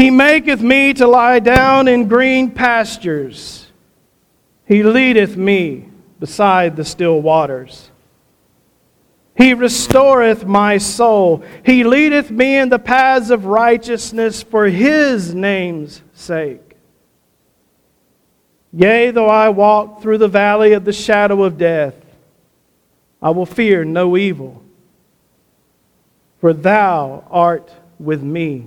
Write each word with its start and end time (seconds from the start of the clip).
He 0.00 0.10
maketh 0.10 0.62
me 0.62 0.94
to 0.94 1.06
lie 1.06 1.40
down 1.40 1.86
in 1.86 2.08
green 2.08 2.52
pastures. 2.52 3.70
He 4.64 4.82
leadeth 4.82 5.36
me 5.36 5.90
beside 6.18 6.74
the 6.74 6.86
still 6.86 7.20
waters. 7.20 7.90
He 9.36 9.52
restoreth 9.52 10.46
my 10.46 10.78
soul. 10.78 11.44
He 11.66 11.84
leadeth 11.84 12.30
me 12.30 12.56
in 12.56 12.70
the 12.70 12.78
paths 12.78 13.28
of 13.28 13.44
righteousness 13.44 14.42
for 14.42 14.64
his 14.64 15.34
name's 15.34 16.00
sake. 16.14 16.78
Yea, 18.72 19.10
though 19.10 19.28
I 19.28 19.50
walk 19.50 20.00
through 20.00 20.16
the 20.16 20.28
valley 20.28 20.72
of 20.72 20.86
the 20.86 20.94
shadow 20.94 21.42
of 21.42 21.58
death, 21.58 21.94
I 23.20 23.28
will 23.30 23.44
fear 23.44 23.84
no 23.84 24.16
evil, 24.16 24.62
for 26.40 26.54
thou 26.54 27.22
art 27.30 27.70
with 27.98 28.22
me. 28.22 28.66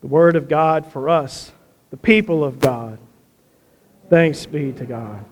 The 0.00 0.06
word 0.06 0.36
of 0.36 0.48
God 0.48 0.86
for 0.86 1.08
us, 1.08 1.52
the 1.90 1.96
people 1.96 2.44
of 2.44 2.60
God. 2.60 2.98
Thanks 4.08 4.46
be 4.46 4.72
to 4.72 4.84
God. 4.84 5.24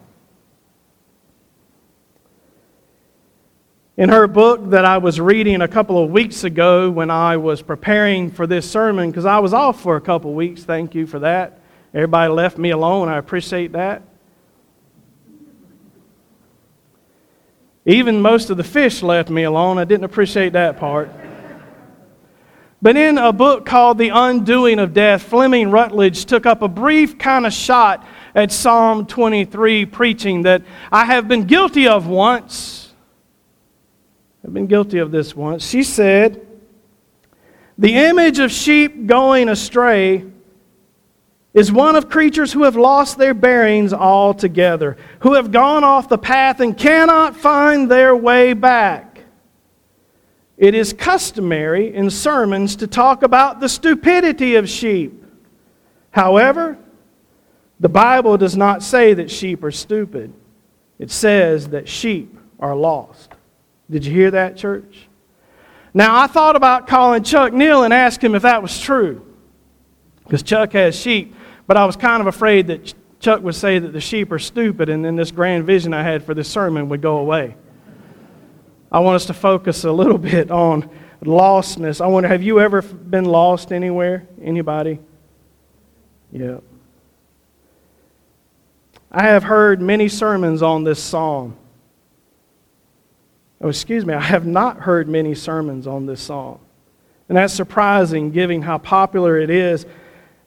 In 3.96 4.10
her 4.10 4.26
book 4.26 4.70
that 4.70 4.84
I 4.84 4.98
was 4.98 5.18
reading 5.18 5.62
a 5.62 5.68
couple 5.68 6.02
of 6.02 6.10
weeks 6.10 6.44
ago 6.44 6.90
when 6.90 7.10
I 7.10 7.38
was 7.38 7.62
preparing 7.62 8.30
for 8.30 8.46
this 8.46 8.70
sermon, 8.70 9.10
because 9.10 9.24
I 9.24 9.38
was 9.38 9.54
off 9.54 9.80
for 9.80 9.96
a 9.96 10.00
couple 10.02 10.30
of 10.30 10.36
weeks, 10.36 10.64
thank 10.64 10.94
you 10.94 11.06
for 11.06 11.20
that. 11.20 11.60
Everybody 11.94 12.30
left 12.30 12.58
me 12.58 12.70
alone. 12.70 13.08
I 13.08 13.16
appreciate 13.16 13.72
that. 13.72 14.02
Even 17.86 18.20
most 18.20 18.50
of 18.50 18.58
the 18.58 18.64
fish 18.64 19.02
left 19.02 19.30
me 19.30 19.44
alone. 19.44 19.78
I 19.78 19.84
didn't 19.84 20.04
appreciate 20.04 20.52
that 20.52 20.78
part. 20.78 21.08
But 22.82 22.96
in 22.96 23.16
a 23.16 23.32
book 23.32 23.64
called 23.64 23.98
The 23.98 24.10
Undoing 24.10 24.78
of 24.78 24.92
Death, 24.92 25.22
Fleming 25.22 25.70
Rutledge 25.70 26.26
took 26.26 26.44
up 26.44 26.62
a 26.62 26.68
brief 26.68 27.18
kind 27.18 27.46
of 27.46 27.52
shot 27.52 28.06
at 28.34 28.52
Psalm 28.52 29.06
23 29.06 29.86
preaching 29.86 30.42
that 30.42 30.62
I 30.92 31.06
have 31.06 31.26
been 31.26 31.44
guilty 31.44 31.88
of 31.88 32.06
once. 32.06 32.92
I've 34.44 34.52
been 34.52 34.66
guilty 34.66 34.98
of 34.98 35.10
this 35.10 35.34
once. 35.34 35.66
She 35.66 35.82
said, 35.82 36.46
The 37.78 37.94
image 37.94 38.38
of 38.38 38.52
sheep 38.52 39.06
going 39.06 39.48
astray 39.48 40.24
is 41.54 41.72
one 41.72 41.96
of 41.96 42.10
creatures 42.10 42.52
who 42.52 42.64
have 42.64 42.76
lost 42.76 43.16
their 43.16 43.32
bearings 43.32 43.94
altogether, 43.94 44.98
who 45.20 45.32
have 45.32 45.50
gone 45.50 45.82
off 45.82 46.10
the 46.10 46.18
path 46.18 46.60
and 46.60 46.76
cannot 46.76 47.34
find 47.34 47.90
their 47.90 48.14
way 48.14 48.52
back. 48.52 49.05
It 50.56 50.74
is 50.74 50.92
customary 50.92 51.94
in 51.94 52.10
sermons 52.10 52.76
to 52.76 52.86
talk 52.86 53.22
about 53.22 53.60
the 53.60 53.68
stupidity 53.68 54.54
of 54.54 54.68
sheep. 54.68 55.22
However, 56.10 56.78
the 57.78 57.90
Bible 57.90 58.38
does 58.38 58.56
not 58.56 58.82
say 58.82 59.12
that 59.14 59.30
sheep 59.30 59.62
are 59.62 59.70
stupid. 59.70 60.32
It 60.98 61.10
says 61.10 61.68
that 61.68 61.88
sheep 61.88 62.38
are 62.58 62.74
lost. 62.74 63.32
Did 63.90 64.06
you 64.06 64.12
hear 64.12 64.30
that, 64.30 64.56
church? 64.56 65.08
Now, 65.92 66.20
I 66.20 66.26
thought 66.26 66.56
about 66.56 66.86
calling 66.86 67.22
Chuck 67.22 67.52
Neal 67.52 67.84
and 67.84 67.92
ask 67.92 68.22
him 68.22 68.34
if 68.34 68.42
that 68.42 68.62
was 68.62 68.80
true. 68.80 69.26
Because 70.24 70.42
Chuck 70.42 70.72
has 70.72 70.98
sheep. 70.98 71.34
But 71.66 71.76
I 71.76 71.84
was 71.84 71.96
kind 71.96 72.20
of 72.20 72.26
afraid 72.26 72.66
that 72.68 72.94
Chuck 73.20 73.42
would 73.42 73.54
say 73.54 73.78
that 73.78 73.92
the 73.92 74.00
sheep 74.00 74.32
are 74.32 74.38
stupid, 74.38 74.88
and 74.88 75.04
then 75.04 75.16
this 75.16 75.30
grand 75.30 75.64
vision 75.64 75.92
I 75.92 76.02
had 76.02 76.24
for 76.24 76.32
this 76.32 76.48
sermon 76.48 76.88
would 76.88 77.02
go 77.02 77.18
away. 77.18 77.56
I 78.90 79.00
want 79.00 79.16
us 79.16 79.26
to 79.26 79.34
focus 79.34 79.84
a 79.84 79.92
little 79.92 80.18
bit 80.32 80.50
on 80.50 80.88
lostness. 81.22 82.00
I 82.00 82.06
wonder, 82.06 82.28
have 82.28 82.42
you 82.42 82.60
ever 82.60 82.82
been 82.82 83.24
lost 83.24 83.72
anywhere? 83.72 84.26
Anybody? 84.40 84.98
Yeah. 86.32 86.58
I 89.10 89.22
have 89.22 89.44
heard 89.44 89.80
many 89.80 90.08
sermons 90.08 90.62
on 90.62 90.84
this 90.84 91.02
psalm. 91.02 91.56
Oh, 93.60 93.68
excuse 93.68 94.04
me, 94.04 94.12
I 94.12 94.20
have 94.20 94.46
not 94.46 94.80
heard 94.80 95.08
many 95.08 95.34
sermons 95.34 95.86
on 95.86 96.04
this 96.06 96.20
psalm. 96.20 96.58
And 97.28 97.38
that's 97.38 97.54
surprising 97.54 98.30
given 98.30 98.62
how 98.62 98.78
popular 98.78 99.38
it 99.38 99.50
is 99.50 99.86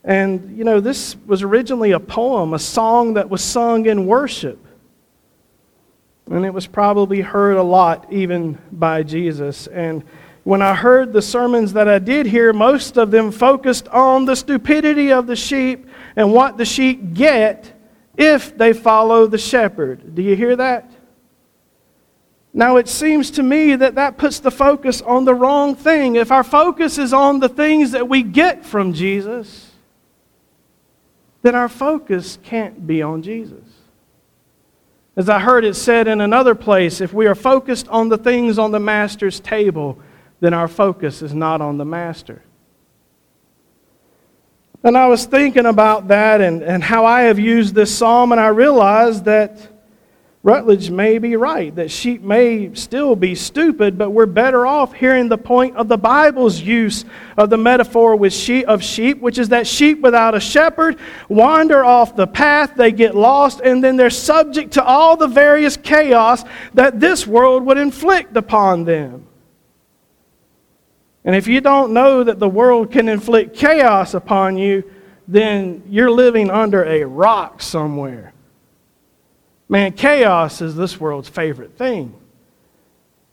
and, 0.03 0.57
you 0.57 0.63
know, 0.63 0.79
this 0.79 1.16
was 1.25 1.44
originally 1.44 1.91
a 1.91 2.00
poem, 2.00 2.53
a 2.53 2.59
song 2.59 3.16
that 3.16 3.29
was 3.29 3.44
sung 3.44 3.85
in 3.85 4.06
worship. 4.06 4.66
And 6.29 6.45
it 6.45 6.53
was 6.53 6.67
probably 6.67 7.22
heard 7.22 7.57
a 7.57 7.63
lot 7.63 8.12
even 8.12 8.59
by 8.72 9.03
Jesus. 9.03 9.67
And 9.67 10.03
when 10.44 10.62
I 10.62 10.75
heard 10.75 11.12
the 11.12 11.22
sermons 11.22 11.73
that 11.73 11.88
I 11.88 12.00
did 12.00 12.25
hear, 12.25 12.53
most 12.53 12.97
of 12.97 13.12
them 13.12 13.31
focused 13.31 13.88
on 13.90 14.25
the 14.25 14.35
stupidity 14.35 15.12
of 15.12 15.28
the 15.28 15.35
sheep 15.35 15.88
and 16.16 16.31
what 16.34 16.57
the 16.57 16.66
sheep 16.66 17.13
get 17.13 17.73
if 18.18 18.57
they 18.57 18.73
follow 18.73 19.28
the 19.28 19.38
shepherd. 19.38 20.16
Do 20.16 20.22
you 20.22 20.35
hear 20.35 20.56
that? 20.56 20.91
Now, 22.53 22.78
it 22.78 22.88
seems 22.88 23.31
to 23.31 23.44
me 23.44 23.75
that 23.75 23.95
that 23.95 24.18
puts 24.18 24.39
the 24.39 24.51
focus 24.51 25.01
on 25.01 25.25
the 25.25 25.35
wrong 25.35 25.75
thing. 25.75 26.16
If 26.16 26.31
our 26.31 26.44
focus 26.44 26.97
is 26.97 27.13
on 27.13 27.39
the 27.39 27.50
things 27.50 27.91
that 27.91 28.09
we 28.09 28.23
get 28.23 28.66
from 28.66 28.94
Jesus, 28.94 29.72
then 31.41 31.56
our 31.56 31.69
focus 31.69 32.38
can't 32.44 32.85
be 32.85 33.01
on 33.01 33.22
Jesus. 33.22 33.63
As 35.19 35.28
I 35.28 35.38
heard 35.38 35.66
it 35.66 35.74
said 35.74 36.07
in 36.07 36.22
another 36.22 36.56
place, 36.56 37.02
if 37.02 37.12
we 37.12 37.28
are 37.28 37.35
focused 37.35 37.90
on 37.90 38.07
the 38.07 38.18
things 38.18 38.57
on 38.57 38.72
the 38.72 38.80
Master's 38.80 39.41
table, 39.41 40.00
then 40.40 40.53
our 40.53 40.69
focus 40.69 41.22
is 41.22 41.34
not 41.34 41.59
on 41.59 41.78
the 41.78 41.84
Master. 41.84 42.41
And 44.81 44.97
I 44.97 45.07
was 45.07 45.25
thinking 45.25 45.66
about 45.66 46.07
that 46.07 46.40
and, 46.40 46.63
and 46.63 46.81
how 46.81 47.06
I 47.06 47.24
have 47.24 47.38
used 47.38 47.75
this 47.75 47.94
psalm, 47.94 48.31
and 48.31 48.40
I 48.40 48.47
realized 48.47 49.25
that 49.25 49.59
Rutledge 50.41 50.89
may 50.89 51.17
be 51.17 51.35
right, 51.35 51.75
that 51.75 51.91
sheep 51.91 52.22
may 52.22 52.73
still 52.73 53.13
be 53.17 53.35
stupid, 53.35 53.97
but 53.97 54.11
we're 54.11 54.25
better 54.25 54.66
off 54.66 54.94
hearing 54.94 55.27
the 55.27 55.38
point 55.38 55.75
of 55.75 55.89
the 55.89 55.97
Bible's 55.97 56.61
use 56.61 57.03
of 57.35 57.50
the 57.50 57.57
metaphor 57.57 58.16
with 58.16 58.31
sheep, 58.31 58.66
of 58.66 58.81
sheep, 58.81 59.19
which 59.19 59.38
is 59.38 59.50
that 59.50 59.67
sheep 59.67 60.00
without 60.00 60.35
a 60.35 60.39
shepherd 60.39 60.97
wander 61.27 61.83
off 61.83 62.16
the 62.16 62.25
path, 62.25 62.72
they 62.77 62.94
get 62.94 63.16
lost, 63.16 63.59
and 63.59 63.83
then 63.83 63.97
they're 63.97 64.09
subject 64.09 64.72
to 64.73 64.83
all 64.83 65.17
the 65.17 65.27
various 65.27 65.75
chaos 65.75 66.45
that 66.73 67.01
this 67.01 67.27
world 67.27 67.66
would 67.66 67.77
inflict 67.77 68.38
upon 68.38 68.85
them. 68.85 69.27
And 71.25 71.35
if 71.35 71.47
you 71.47 71.59
don't 71.59 71.91
know 71.91 72.23
that 72.23 72.39
the 72.39 72.47
world 72.47 72.94
can 72.94 73.09
inflict 73.09 73.57
chaos 73.57 74.13
upon 74.13 74.57
you, 74.57 74.89
then 75.27 75.83
you're 75.89 76.09
living 76.09 76.50
under 76.50 76.85
a 76.85 77.03
rock 77.03 77.61
somewhere. 77.61 78.31
Man, 79.69 79.94
chaos 79.94 80.62
is 80.62 80.75
this 80.75 81.00
world's 81.00 81.30
favorite 81.30 81.78
thing. 81.78 82.16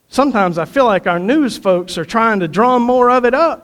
Sometimes 0.08 0.58
I 0.58 0.66
feel 0.66 0.84
like 0.84 1.06
our 1.06 1.18
news 1.18 1.56
folks 1.56 1.96
are 1.96 2.04
trying 2.04 2.40
to 2.40 2.48
drum 2.48 2.82
more 2.82 3.10
of 3.10 3.24
it 3.24 3.34
up. 3.34 3.62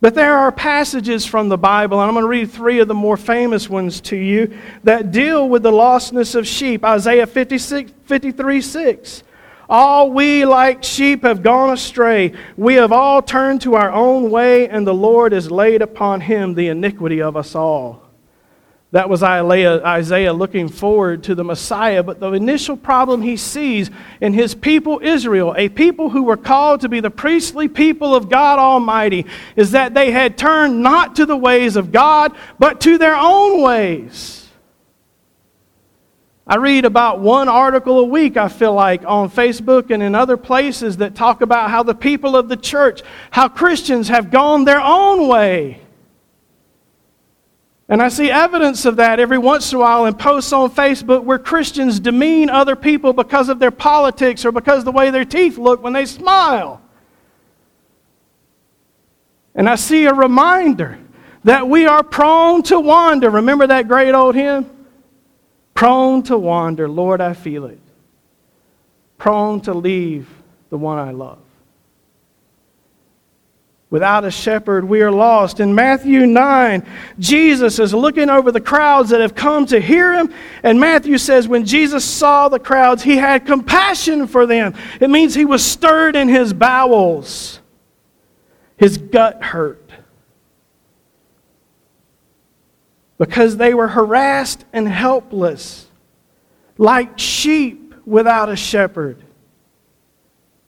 But 0.00 0.14
there 0.14 0.36
are 0.36 0.50
passages 0.50 1.24
from 1.24 1.48
the 1.48 1.58
Bible, 1.58 2.00
and 2.00 2.08
I'm 2.08 2.14
going 2.14 2.24
to 2.24 2.28
read 2.28 2.50
three 2.50 2.80
of 2.80 2.88
the 2.88 2.94
more 2.94 3.16
famous 3.16 3.68
ones 3.68 4.00
to 4.02 4.16
you 4.16 4.56
that 4.82 5.12
deal 5.12 5.48
with 5.48 5.62
the 5.62 5.70
lostness 5.70 6.34
of 6.34 6.46
sheep. 6.46 6.84
Isaiah 6.84 7.26
56, 7.26 7.92
53 8.04 8.60
6. 8.60 9.22
All 9.68 10.10
we 10.10 10.44
like 10.44 10.82
sheep 10.82 11.22
have 11.22 11.42
gone 11.42 11.70
astray. 11.72 12.32
We 12.56 12.74
have 12.74 12.90
all 12.90 13.22
turned 13.22 13.60
to 13.62 13.76
our 13.76 13.92
own 13.92 14.30
way, 14.30 14.68
and 14.68 14.84
the 14.84 14.94
Lord 14.94 15.32
has 15.32 15.50
laid 15.50 15.80
upon 15.80 16.22
him 16.22 16.54
the 16.54 16.68
iniquity 16.68 17.22
of 17.22 17.36
us 17.36 17.54
all. 17.54 18.09
That 18.92 19.08
was 19.08 19.22
Isaiah 19.22 20.32
looking 20.32 20.68
forward 20.68 21.22
to 21.24 21.36
the 21.36 21.44
Messiah. 21.44 22.02
But 22.02 22.18
the 22.18 22.32
initial 22.32 22.76
problem 22.76 23.22
he 23.22 23.36
sees 23.36 23.88
in 24.20 24.32
his 24.32 24.52
people, 24.52 24.98
Israel, 25.00 25.54
a 25.56 25.68
people 25.68 26.10
who 26.10 26.24
were 26.24 26.36
called 26.36 26.80
to 26.80 26.88
be 26.88 26.98
the 26.98 27.10
priestly 27.10 27.68
people 27.68 28.16
of 28.16 28.28
God 28.28 28.58
Almighty, 28.58 29.26
is 29.54 29.70
that 29.70 29.94
they 29.94 30.10
had 30.10 30.36
turned 30.36 30.82
not 30.82 31.16
to 31.16 31.26
the 31.26 31.36
ways 31.36 31.76
of 31.76 31.92
God, 31.92 32.36
but 32.58 32.80
to 32.80 32.98
their 32.98 33.14
own 33.14 33.62
ways. 33.62 34.48
I 36.44 36.56
read 36.56 36.84
about 36.84 37.20
one 37.20 37.48
article 37.48 38.00
a 38.00 38.04
week, 38.04 38.36
I 38.36 38.48
feel 38.48 38.74
like, 38.74 39.04
on 39.06 39.30
Facebook 39.30 39.92
and 39.92 40.02
in 40.02 40.16
other 40.16 40.36
places 40.36 40.96
that 40.96 41.14
talk 41.14 41.42
about 41.42 41.70
how 41.70 41.84
the 41.84 41.94
people 41.94 42.34
of 42.34 42.48
the 42.48 42.56
church, 42.56 43.02
how 43.30 43.46
Christians 43.48 44.08
have 44.08 44.32
gone 44.32 44.64
their 44.64 44.80
own 44.80 45.28
way. 45.28 45.80
And 47.90 48.00
I 48.00 48.08
see 48.08 48.30
evidence 48.30 48.84
of 48.84 48.96
that 48.96 49.18
every 49.18 49.36
once 49.36 49.72
in 49.72 49.76
a 49.76 49.80
while 49.80 50.06
in 50.06 50.14
posts 50.14 50.52
on 50.52 50.70
Facebook 50.70 51.24
where 51.24 51.40
Christians 51.40 51.98
demean 51.98 52.48
other 52.48 52.76
people 52.76 53.12
because 53.12 53.48
of 53.48 53.58
their 53.58 53.72
politics 53.72 54.44
or 54.44 54.52
because 54.52 54.78
of 54.78 54.84
the 54.84 54.92
way 54.92 55.10
their 55.10 55.24
teeth 55.24 55.58
look 55.58 55.82
when 55.82 55.92
they 55.92 56.06
smile. 56.06 56.80
And 59.56 59.68
I 59.68 59.74
see 59.74 60.04
a 60.04 60.14
reminder 60.14 61.00
that 61.42 61.68
we 61.68 61.84
are 61.86 62.04
prone 62.04 62.62
to 62.64 62.78
wander. 62.78 63.28
Remember 63.28 63.66
that 63.66 63.88
great 63.88 64.14
old 64.14 64.36
hymn? 64.36 64.70
Prone 65.74 66.22
to 66.24 66.38
wander, 66.38 66.88
Lord, 66.88 67.20
I 67.20 67.32
feel 67.32 67.64
it. 67.64 67.80
Prone 69.18 69.62
to 69.62 69.74
leave 69.74 70.28
the 70.68 70.78
one 70.78 70.98
I 70.98 71.10
love. 71.10 71.40
Without 73.90 74.24
a 74.24 74.30
shepherd, 74.30 74.84
we 74.84 75.02
are 75.02 75.10
lost. 75.10 75.58
In 75.58 75.74
Matthew 75.74 76.24
9, 76.24 76.86
Jesus 77.18 77.78
is 77.80 77.92
looking 77.92 78.30
over 78.30 78.52
the 78.52 78.60
crowds 78.60 79.10
that 79.10 79.20
have 79.20 79.34
come 79.34 79.66
to 79.66 79.80
hear 79.80 80.14
him. 80.14 80.32
And 80.62 80.78
Matthew 80.78 81.18
says, 81.18 81.48
when 81.48 81.66
Jesus 81.66 82.04
saw 82.04 82.48
the 82.48 82.60
crowds, 82.60 83.02
he 83.02 83.16
had 83.16 83.46
compassion 83.46 84.28
for 84.28 84.46
them. 84.46 84.74
It 85.00 85.10
means 85.10 85.34
he 85.34 85.44
was 85.44 85.64
stirred 85.64 86.14
in 86.14 86.28
his 86.28 86.52
bowels, 86.52 87.60
his 88.76 88.96
gut 88.96 89.42
hurt. 89.42 89.90
because 93.20 93.58
they 93.58 93.74
were 93.74 93.86
harassed 93.86 94.64
and 94.72 94.88
helpless, 94.88 95.86
like 96.78 97.18
sheep 97.18 97.94
without 98.06 98.48
a 98.48 98.56
shepherd. 98.56 99.22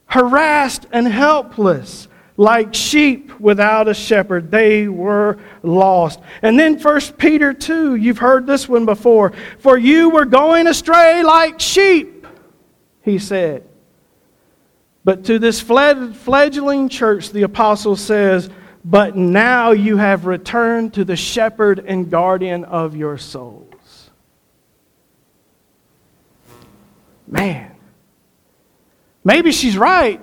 Harassed 0.04 0.84
and 0.92 1.08
helpless, 1.08 2.08
like 2.42 2.74
sheep 2.74 3.38
without 3.38 3.86
a 3.86 3.94
shepherd. 3.94 4.50
They 4.50 4.88
were 4.88 5.38
lost. 5.62 6.18
And 6.42 6.58
then 6.58 6.76
1 6.76 7.00
Peter 7.16 7.52
2, 7.52 7.94
you've 7.94 8.18
heard 8.18 8.46
this 8.48 8.68
one 8.68 8.84
before. 8.84 9.32
For 9.60 9.78
you 9.78 10.10
were 10.10 10.24
going 10.24 10.66
astray 10.66 11.22
like 11.22 11.60
sheep, 11.60 12.26
he 13.02 13.20
said. 13.20 13.64
But 15.04 15.24
to 15.26 15.38
this 15.38 15.60
fledgling 15.60 16.88
church, 16.88 17.30
the 17.30 17.42
apostle 17.42 17.94
says, 17.94 18.50
but 18.84 19.16
now 19.16 19.70
you 19.70 19.96
have 19.96 20.26
returned 20.26 20.94
to 20.94 21.04
the 21.04 21.14
shepherd 21.14 21.84
and 21.86 22.10
guardian 22.10 22.64
of 22.64 22.96
your 22.96 23.18
souls. 23.18 24.10
Man, 27.28 27.70
maybe 29.22 29.52
she's 29.52 29.78
right. 29.78 30.20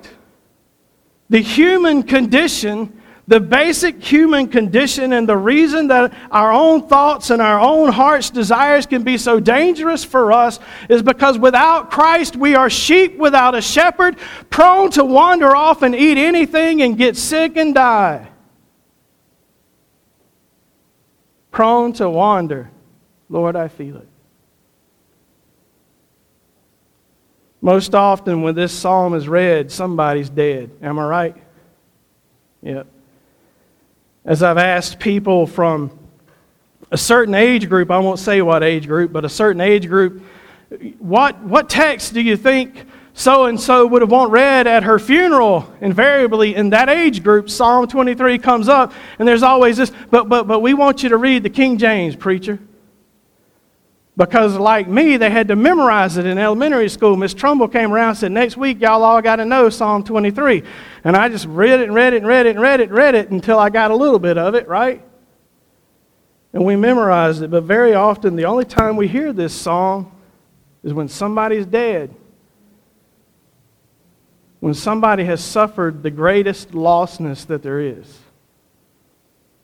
The 1.29 1.39
human 1.39 2.03
condition, 2.03 3.01
the 3.27 3.39
basic 3.39 4.03
human 4.03 4.47
condition, 4.47 5.13
and 5.13 5.29
the 5.29 5.37
reason 5.37 5.87
that 5.87 6.13
our 6.31 6.51
own 6.51 6.87
thoughts 6.87 7.29
and 7.29 7.41
our 7.41 7.59
own 7.59 7.91
heart's 7.91 8.29
desires 8.29 8.85
can 8.85 9.03
be 9.03 9.17
so 9.17 9.39
dangerous 9.39 10.03
for 10.03 10.31
us 10.31 10.59
is 10.89 11.01
because 11.03 11.37
without 11.37 11.91
Christ, 11.91 12.35
we 12.35 12.55
are 12.55 12.69
sheep 12.69 13.17
without 13.17 13.53
a 13.55 13.61
shepherd, 13.61 14.17
prone 14.49 14.89
to 14.91 15.05
wander 15.05 15.55
off 15.55 15.83
and 15.83 15.93
eat 15.93 16.17
anything 16.17 16.81
and 16.81 16.97
get 16.97 17.15
sick 17.15 17.57
and 17.57 17.75
die. 17.75 18.29
prone 21.51 21.91
to 21.93 22.09
wander. 22.09 22.71
Lord, 23.27 23.57
I 23.57 23.67
feel 23.67 23.97
it. 23.97 24.07
Most 27.61 27.93
often, 27.93 28.41
when 28.41 28.55
this 28.55 28.71
psalm 28.71 29.13
is 29.13 29.27
read, 29.27 29.71
somebody's 29.71 30.29
dead. 30.29 30.71
Am 30.81 30.97
I 30.97 31.05
right? 31.05 31.35
Yep. 32.61 32.87
As 34.23 34.43
I've 34.43 34.57
asked 34.57 34.99
people 34.99 35.45
from 35.45 35.97
a 36.91 36.97
certain 36.97 37.35
age 37.35 37.67
group, 37.67 37.91
I 37.91 37.99
won't 37.99 38.19
say 38.19 38.41
what 38.41 38.63
age 38.63 38.87
group, 38.87 39.11
but 39.11 39.25
a 39.25 39.29
certain 39.29 39.61
age 39.61 39.87
group, 39.87 40.23
what, 40.99 41.41
what 41.41 41.69
text 41.69 42.13
do 42.13 42.21
you 42.21 42.37
think 42.37 42.85
so 43.13 43.45
and 43.45 43.59
so 43.59 43.85
would 43.85 44.01
have 44.01 44.11
want 44.11 44.31
read 44.31 44.65
at 44.65 44.83
her 44.83 44.97
funeral. 44.97 45.69
Invariably, 45.81 46.55
in 46.55 46.69
that 46.69 46.87
age 46.87 47.21
group, 47.21 47.49
Psalm 47.49 47.85
23 47.85 48.37
comes 48.37 48.69
up, 48.69 48.93
and 49.19 49.27
there's 49.27 49.43
always 49.43 49.75
this, 49.75 49.91
but, 50.09 50.29
but, 50.29 50.47
but 50.47 50.61
we 50.61 50.73
want 50.73 51.03
you 51.03 51.09
to 51.09 51.17
read 51.17 51.43
the 51.43 51.49
King 51.49 51.77
James, 51.77 52.15
preacher. 52.15 52.59
Because, 54.19 54.57
like 54.57 54.89
me, 54.89 55.15
they 55.15 55.29
had 55.29 55.47
to 55.47 55.55
memorize 55.55 56.17
it 56.17 56.25
in 56.25 56.37
elementary 56.37 56.89
school. 56.89 57.15
Miss 57.15 57.33
Trumbull 57.33 57.69
came 57.69 57.93
around 57.93 58.09
and 58.09 58.17
said, 58.17 58.31
Next 58.33 58.57
week, 58.57 58.81
y'all 58.81 59.01
all 59.01 59.21
got 59.21 59.37
to 59.37 59.45
know 59.45 59.69
Psalm 59.69 60.03
23. 60.03 60.61
And 61.05 61.15
I 61.15 61.29
just 61.29 61.45
read 61.45 61.79
it 61.79 61.83
and 61.83 61.95
read 61.95 62.13
it 62.13 62.17
and 62.17 62.27
read 62.27 62.45
it 62.45 62.49
and 62.49 62.59
read 62.59 62.81
it 62.81 62.89
and 62.89 62.97
read 62.97 63.15
it 63.15 63.29
until 63.31 63.57
I 63.57 63.69
got 63.69 63.91
a 63.91 63.95
little 63.95 64.19
bit 64.19 64.37
of 64.37 64.55
it, 64.55 64.67
right? 64.67 65.01
And 66.51 66.65
we 66.65 66.75
memorized 66.75 67.43
it. 67.43 67.49
But 67.49 67.63
very 67.63 67.93
often, 67.93 68.35
the 68.35 68.43
only 68.43 68.65
time 68.65 68.97
we 68.97 69.07
hear 69.07 69.31
this 69.31 69.53
song 69.53 70.11
is 70.83 70.93
when 70.93 71.07
somebody's 71.07 71.65
dead 71.65 72.13
when 74.59 74.73
somebody 74.73 75.23
has 75.23 75.41
suffered 75.41 76.03
the 76.03 76.11
greatest 76.11 76.71
lostness 76.71 77.47
that 77.47 77.63
there 77.63 77.79
is, 77.79 78.19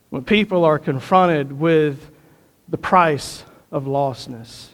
when 0.09 0.23
people 0.23 0.63
are 0.63 0.79
confronted 0.79 1.51
with 1.51 2.09
the 2.69 2.77
price 2.77 3.43
of 3.75 3.83
lostness. 3.83 4.69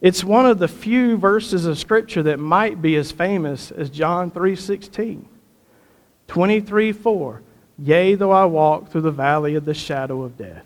It's 0.00 0.24
one 0.24 0.46
of 0.46 0.58
the 0.58 0.66
few 0.66 1.18
verses 1.18 1.66
of 1.66 1.78
scripture 1.78 2.22
that 2.22 2.38
might 2.38 2.80
be 2.80 2.96
as 2.96 3.12
famous 3.12 3.70
as 3.70 3.90
John 3.90 4.30
3:16. 4.30 5.26
23:4 6.26 7.42
Yea, 7.78 8.14
though 8.14 8.30
I 8.30 8.46
walk 8.46 8.88
through 8.88 9.02
the 9.02 9.10
valley 9.10 9.54
of 9.56 9.66
the 9.66 9.74
shadow 9.74 10.22
of 10.22 10.38
death. 10.38 10.64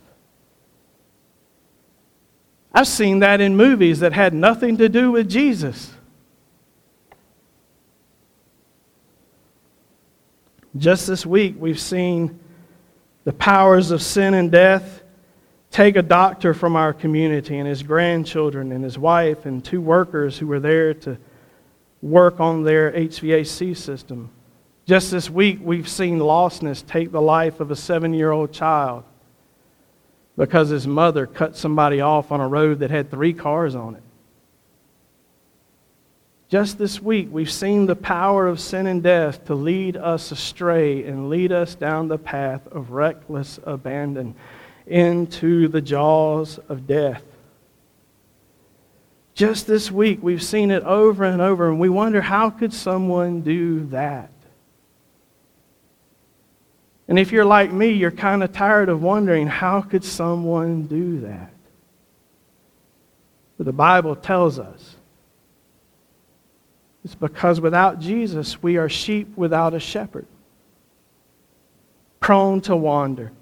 I've 2.72 2.86
seen 2.86 3.18
that 3.18 3.40
in 3.40 3.56
movies 3.56 3.98
that 3.98 4.12
had 4.12 4.32
nothing 4.32 4.76
to 4.76 4.88
do 4.88 5.10
with 5.10 5.28
Jesus. 5.28 5.92
Just 10.76 11.08
this 11.08 11.26
week, 11.26 11.56
we've 11.58 11.80
seen 11.80 12.38
the 13.24 13.32
powers 13.32 13.90
of 13.90 14.02
sin 14.02 14.34
and 14.34 14.50
death 14.50 15.02
take 15.70 15.96
a 15.96 16.02
doctor 16.02 16.52
from 16.52 16.76
our 16.76 16.92
community 16.92 17.58
and 17.58 17.66
his 17.66 17.82
grandchildren 17.82 18.72
and 18.72 18.84
his 18.84 18.98
wife 18.98 19.46
and 19.46 19.64
two 19.64 19.80
workers 19.80 20.38
who 20.38 20.46
were 20.46 20.60
there 20.60 20.92
to 20.92 21.16
work 22.02 22.40
on 22.40 22.62
their 22.62 22.92
HVAC 22.92 23.76
system. 23.76 24.30
Just 24.84 25.10
this 25.10 25.30
week, 25.30 25.60
we've 25.62 25.88
seen 25.88 26.18
lostness 26.18 26.86
take 26.86 27.12
the 27.12 27.22
life 27.22 27.60
of 27.60 27.70
a 27.70 27.76
seven 27.76 28.12
year 28.12 28.32
old 28.32 28.52
child 28.52 29.04
because 30.36 30.68
his 30.68 30.86
mother 30.86 31.26
cut 31.26 31.56
somebody 31.56 32.00
off 32.00 32.32
on 32.32 32.40
a 32.40 32.48
road 32.48 32.80
that 32.80 32.90
had 32.90 33.10
three 33.10 33.32
cars 33.32 33.74
on 33.74 33.94
it. 33.94 34.02
Just 36.52 36.76
this 36.76 37.00
week, 37.00 37.28
we've 37.30 37.50
seen 37.50 37.86
the 37.86 37.96
power 37.96 38.46
of 38.46 38.60
sin 38.60 38.86
and 38.86 39.02
death 39.02 39.46
to 39.46 39.54
lead 39.54 39.96
us 39.96 40.30
astray 40.32 41.02
and 41.04 41.30
lead 41.30 41.50
us 41.50 41.74
down 41.74 42.08
the 42.08 42.18
path 42.18 42.66
of 42.66 42.90
reckless 42.90 43.58
abandon 43.64 44.34
into 44.86 45.68
the 45.68 45.80
jaws 45.80 46.58
of 46.68 46.86
death. 46.86 47.22
Just 49.32 49.66
this 49.66 49.90
week, 49.90 50.18
we've 50.20 50.42
seen 50.42 50.70
it 50.70 50.82
over 50.82 51.24
and 51.24 51.40
over, 51.40 51.70
and 51.70 51.80
we 51.80 51.88
wonder 51.88 52.20
how 52.20 52.50
could 52.50 52.74
someone 52.74 53.40
do 53.40 53.86
that? 53.86 54.30
And 57.08 57.18
if 57.18 57.32
you're 57.32 57.46
like 57.46 57.72
me, 57.72 57.92
you're 57.92 58.10
kind 58.10 58.42
of 58.42 58.52
tired 58.52 58.90
of 58.90 59.02
wondering 59.02 59.46
how 59.46 59.80
could 59.80 60.04
someone 60.04 60.82
do 60.82 61.20
that? 61.20 61.54
But 63.56 63.64
the 63.64 63.72
Bible 63.72 64.14
tells 64.14 64.58
us 64.58 64.96
it's 67.04 67.14
because 67.14 67.60
without 67.60 67.98
Jesus, 67.98 68.62
we 68.62 68.76
are 68.76 68.88
sheep 68.88 69.36
without 69.36 69.74
a 69.74 69.80
shepherd, 69.80 70.26
prone 72.20 72.60
to 72.62 72.76
wander, 72.76 73.32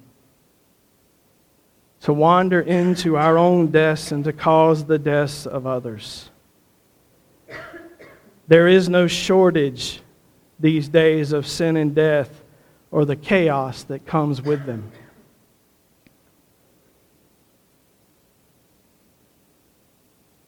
to 2.01 2.13
wander 2.13 2.61
into 2.61 3.17
our 3.17 3.37
own 3.37 3.71
deaths 3.71 4.13
and 4.13 4.25
to 4.25 4.33
cause 4.33 4.85
the 4.85 4.99
deaths 4.99 5.47
of 5.47 5.67
others. 5.67 6.31
There 8.49 8.67
is 8.67 8.89
no 8.89 9.07
shortage 9.07 10.01
these 10.59 10.89
days 10.89 11.33
of 11.33 11.47
sin 11.47 11.77
and 11.77 11.95
death 11.95 12.43
or 12.91 13.05
the 13.05 13.17
chaos 13.17 13.85
that 13.85 14.07
comes 14.07 14.43
with 14.43 14.67
them. 14.67 14.91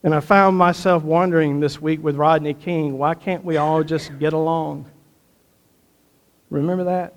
And 0.04 0.14
I 0.14 0.20
found 0.20 0.56
myself 0.56 1.04
wondering 1.04 1.60
this 1.60 1.80
week 1.80 2.02
with 2.02 2.16
Rodney 2.16 2.54
King, 2.54 2.98
why 2.98 3.14
can't 3.14 3.44
we 3.44 3.56
all 3.56 3.84
just 3.84 4.18
get 4.18 4.32
along? 4.32 4.90
Remember 6.50 6.84
that? 6.84 7.14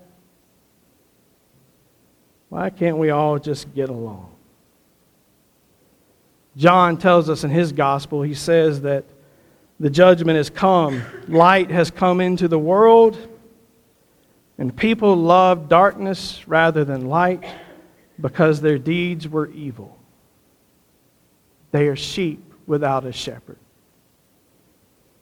Why 2.50 2.70
can't 2.70 2.98
we 2.98 3.10
all 3.10 3.40
just 3.40 3.74
get 3.74 3.90
along? 3.90 4.32
John 6.56 6.98
tells 6.98 7.30
us 7.30 7.44
in 7.44 7.50
his 7.50 7.72
gospel, 7.72 8.22
he 8.22 8.34
says 8.34 8.82
that 8.82 9.04
the 9.80 9.90
judgment 9.90 10.38
has 10.38 10.50
come, 10.50 11.02
light 11.28 11.70
has 11.70 11.92
come 11.92 12.22
into 12.22 12.48
the 12.48 12.60
world, 12.60 13.18
and 14.58 14.74
people 14.74 15.18
love 15.18 15.68
darkness 15.68 16.48
rather 16.48 16.86
than 16.86 17.10
light 17.10 17.44
because 18.22 18.62
their 18.62 18.78
deeds 18.78 19.28
were 19.28 19.48
evil. 19.48 19.98
They 21.72 21.88
are 21.88 21.96
sheep 21.98 22.45
without 22.68 23.06
a 23.06 23.12
shepherd. 23.12 23.58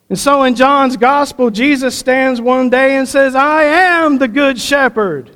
And 0.08 0.18
so 0.18 0.42
in 0.44 0.54
John's 0.54 0.96
gospel, 0.96 1.50
Jesus 1.50 1.96
stands 1.96 2.40
one 2.40 2.70
day 2.70 2.96
and 2.96 3.08
says, 3.08 3.34
I 3.34 3.64
am 3.64 4.18
the 4.18 4.28
good 4.28 4.60
shepherd. 4.60 5.30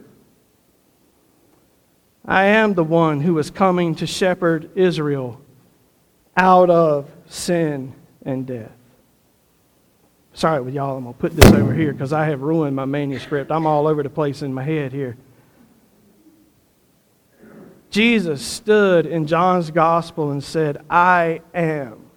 I 2.24 2.44
am 2.44 2.74
the 2.74 2.84
one 2.84 3.20
who 3.20 3.38
is 3.38 3.50
coming 3.50 3.94
to 3.96 4.06
shepherd 4.06 4.70
Israel 4.74 5.40
out 6.36 6.68
of 6.68 7.10
sin 7.26 7.94
and 8.22 8.46
death. 8.46 8.70
Sorry 10.34 10.60
with 10.60 10.74
y'all, 10.74 10.98
I'm 10.98 11.04
going 11.04 11.14
to 11.14 11.18
put 11.20 11.34
this 11.34 11.50
over 11.52 11.74
here 11.74 11.92
because 11.92 12.12
I 12.12 12.26
have 12.26 12.42
ruined 12.42 12.76
my 12.76 12.84
manuscript. 12.84 13.50
I'm 13.50 13.66
all 13.66 13.88
over 13.88 14.02
the 14.02 14.10
place 14.10 14.42
in 14.42 14.54
my 14.54 14.62
head 14.62 14.92
here. 14.92 15.16
Jesus 17.90 18.42
stood 18.42 19.06
in 19.06 19.26
John's 19.26 19.70
gospel 19.70 20.30
and 20.30 20.42
said, 20.42 20.84
I 20.90 21.40
am 21.54 22.10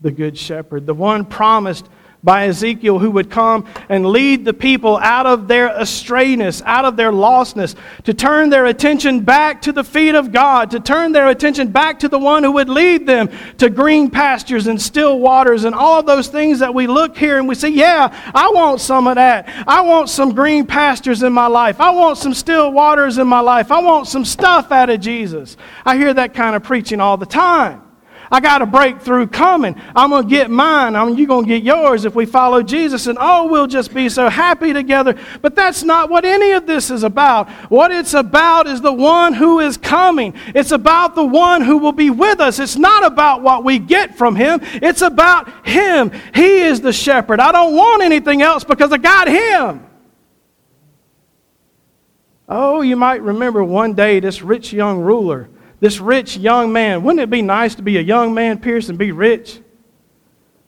the 0.00 0.10
good 0.10 0.38
shepherd, 0.38 0.86
the 0.86 0.94
one 0.94 1.24
promised 1.24 1.88
by 2.24 2.46
Ezekiel 2.46 2.98
who 2.98 3.10
would 3.12 3.30
come 3.30 3.66
and 3.88 4.04
lead 4.04 4.44
the 4.44 4.52
people 4.52 4.96
out 4.98 5.26
of 5.26 5.46
their 5.46 5.68
astrayness, 5.68 6.60
out 6.64 6.84
of 6.84 6.96
their 6.96 7.12
lostness, 7.12 7.76
to 8.04 8.12
turn 8.12 8.50
their 8.50 8.66
attention 8.66 9.20
back 9.20 9.62
to 9.62 9.72
the 9.72 9.84
feet 9.84 10.14
of 10.14 10.32
God, 10.32 10.70
to 10.72 10.80
turn 10.80 11.12
their 11.12 11.28
attention 11.28 11.68
back 11.68 12.00
to 12.00 12.08
the 12.08 12.18
one 12.18 12.42
who 12.42 12.52
would 12.52 12.68
lead 12.68 13.06
them 13.06 13.30
to 13.58 13.70
green 13.70 14.10
pastures 14.10 14.66
and 14.66 14.80
still 14.80 15.20
waters 15.20 15.64
and 15.64 15.74
all 15.74 16.00
of 16.00 16.06
those 16.06 16.28
things 16.28 16.58
that 16.58 16.74
we 16.74 16.86
look 16.86 17.16
here 17.16 17.38
and 17.38 17.46
we 17.46 17.54
say, 17.54 17.68
Yeah, 17.68 18.12
I 18.34 18.50
want 18.50 18.80
some 18.80 19.06
of 19.06 19.14
that. 19.14 19.48
I 19.68 19.82
want 19.82 20.08
some 20.08 20.34
green 20.34 20.66
pastures 20.66 21.22
in 21.22 21.32
my 21.32 21.46
life. 21.46 21.80
I 21.80 21.90
want 21.90 22.18
some 22.18 22.34
still 22.34 22.72
waters 22.72 23.18
in 23.18 23.28
my 23.28 23.40
life. 23.40 23.70
I 23.70 23.80
want 23.80 24.08
some 24.08 24.24
stuff 24.24 24.72
out 24.72 24.90
of 24.90 25.00
Jesus. 25.00 25.56
I 25.84 25.96
hear 25.96 26.12
that 26.14 26.34
kind 26.34 26.56
of 26.56 26.64
preaching 26.64 27.00
all 27.00 27.16
the 27.16 27.26
time. 27.26 27.87
I 28.30 28.40
got 28.40 28.60
a 28.60 28.66
breakthrough 28.66 29.26
coming. 29.26 29.80
I'm 29.96 30.10
going 30.10 30.24
to 30.24 30.28
get 30.28 30.50
mine. 30.50 30.96
I'm, 30.96 31.16
you're 31.16 31.26
going 31.26 31.46
to 31.46 31.48
get 31.48 31.62
yours 31.62 32.04
if 32.04 32.14
we 32.14 32.26
follow 32.26 32.62
Jesus. 32.62 33.06
And 33.06 33.16
oh, 33.20 33.46
we'll 33.46 33.66
just 33.66 33.94
be 33.94 34.08
so 34.08 34.28
happy 34.28 34.72
together. 34.72 35.16
But 35.40 35.54
that's 35.54 35.82
not 35.82 36.10
what 36.10 36.24
any 36.24 36.52
of 36.52 36.66
this 36.66 36.90
is 36.90 37.04
about. 37.04 37.48
What 37.70 37.90
it's 37.90 38.14
about 38.14 38.66
is 38.66 38.80
the 38.80 38.92
one 38.92 39.32
who 39.32 39.60
is 39.60 39.76
coming. 39.76 40.34
It's 40.48 40.72
about 40.72 41.14
the 41.14 41.24
one 41.24 41.62
who 41.62 41.78
will 41.78 41.92
be 41.92 42.10
with 42.10 42.40
us. 42.40 42.58
It's 42.58 42.76
not 42.76 43.04
about 43.04 43.42
what 43.42 43.64
we 43.64 43.78
get 43.78 44.16
from 44.16 44.36
him, 44.36 44.60
it's 44.62 45.02
about 45.02 45.66
him. 45.66 46.10
He 46.34 46.60
is 46.60 46.80
the 46.80 46.92
shepherd. 46.92 47.40
I 47.40 47.52
don't 47.52 47.74
want 47.74 48.02
anything 48.02 48.42
else 48.42 48.64
because 48.64 48.92
I 48.92 48.98
got 48.98 49.28
him. 49.28 49.86
Oh, 52.48 52.80
you 52.80 52.96
might 52.96 53.22
remember 53.22 53.62
one 53.62 53.94
day 53.94 54.20
this 54.20 54.42
rich 54.42 54.72
young 54.72 55.00
ruler 55.00 55.48
this 55.80 56.00
rich 56.00 56.36
young 56.36 56.72
man. 56.72 57.02
Wouldn't 57.02 57.20
it 57.20 57.30
be 57.30 57.42
nice 57.42 57.74
to 57.76 57.82
be 57.82 57.98
a 57.98 58.02
young 58.02 58.34
man, 58.34 58.58
Pierce, 58.58 58.88
and 58.88 58.98
be 58.98 59.12
rich? 59.12 59.60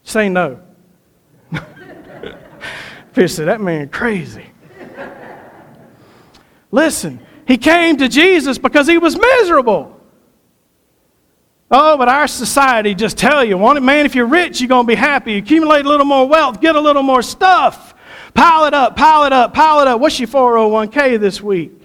Say 0.03 0.29
no. 0.29 0.61
Pierce 3.15 3.35
said, 3.35 3.49
That 3.49 3.61
man 3.61 3.89
crazy. 3.89 4.47
Listen, 6.71 7.21
he 7.47 7.57
came 7.57 7.97
to 7.97 8.09
Jesus 8.09 8.59
because 8.59 8.87
he 8.87 8.99
was 8.99 9.19
miserable. 9.19 9.97
Oh, 11.71 11.97
but 11.97 12.09
our 12.09 12.27
society 12.27 12.95
just 12.95 13.17
tell 13.17 13.45
you, 13.45 13.57
man, 13.59 14.07
if 14.07 14.15
you're 14.15 14.27
rich, 14.27 14.61
you're 14.61 14.69
going 14.69 14.87
to 14.87 14.89
be 14.89 14.97
happy. 14.97 15.37
Accumulate 15.37 15.85
a 15.85 15.89
little 15.89 16.07
more 16.07 16.27
wealth, 16.27 16.61
get 16.61 16.75
a 16.75 16.81
little 16.81 17.03
more 17.03 17.23
stuff. 17.23 17.95
Pile 18.35 18.67
it 18.67 18.75
up, 18.75 18.97
pile 18.97 19.25
it 19.25 19.33
up, 19.33 19.55
pile 19.55 19.81
it 19.81 19.89
up. 19.89 20.01
What's 20.01 20.19
your 20.19 20.29
401k 20.29 21.19
this 21.21 21.41
week? 21.41 21.80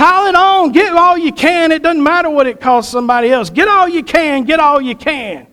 Pile 0.00 0.28
it 0.28 0.34
on. 0.34 0.72
Get 0.72 0.94
all 0.94 1.18
you 1.18 1.30
can. 1.30 1.72
It 1.72 1.82
doesn't 1.82 2.02
matter 2.02 2.30
what 2.30 2.46
it 2.46 2.58
costs 2.58 2.90
somebody 2.90 3.30
else. 3.30 3.50
Get 3.50 3.68
all 3.68 3.86
you 3.86 4.02
can. 4.02 4.44
Get 4.44 4.58
all 4.58 4.80
you 4.80 4.96
can. 4.96 5.46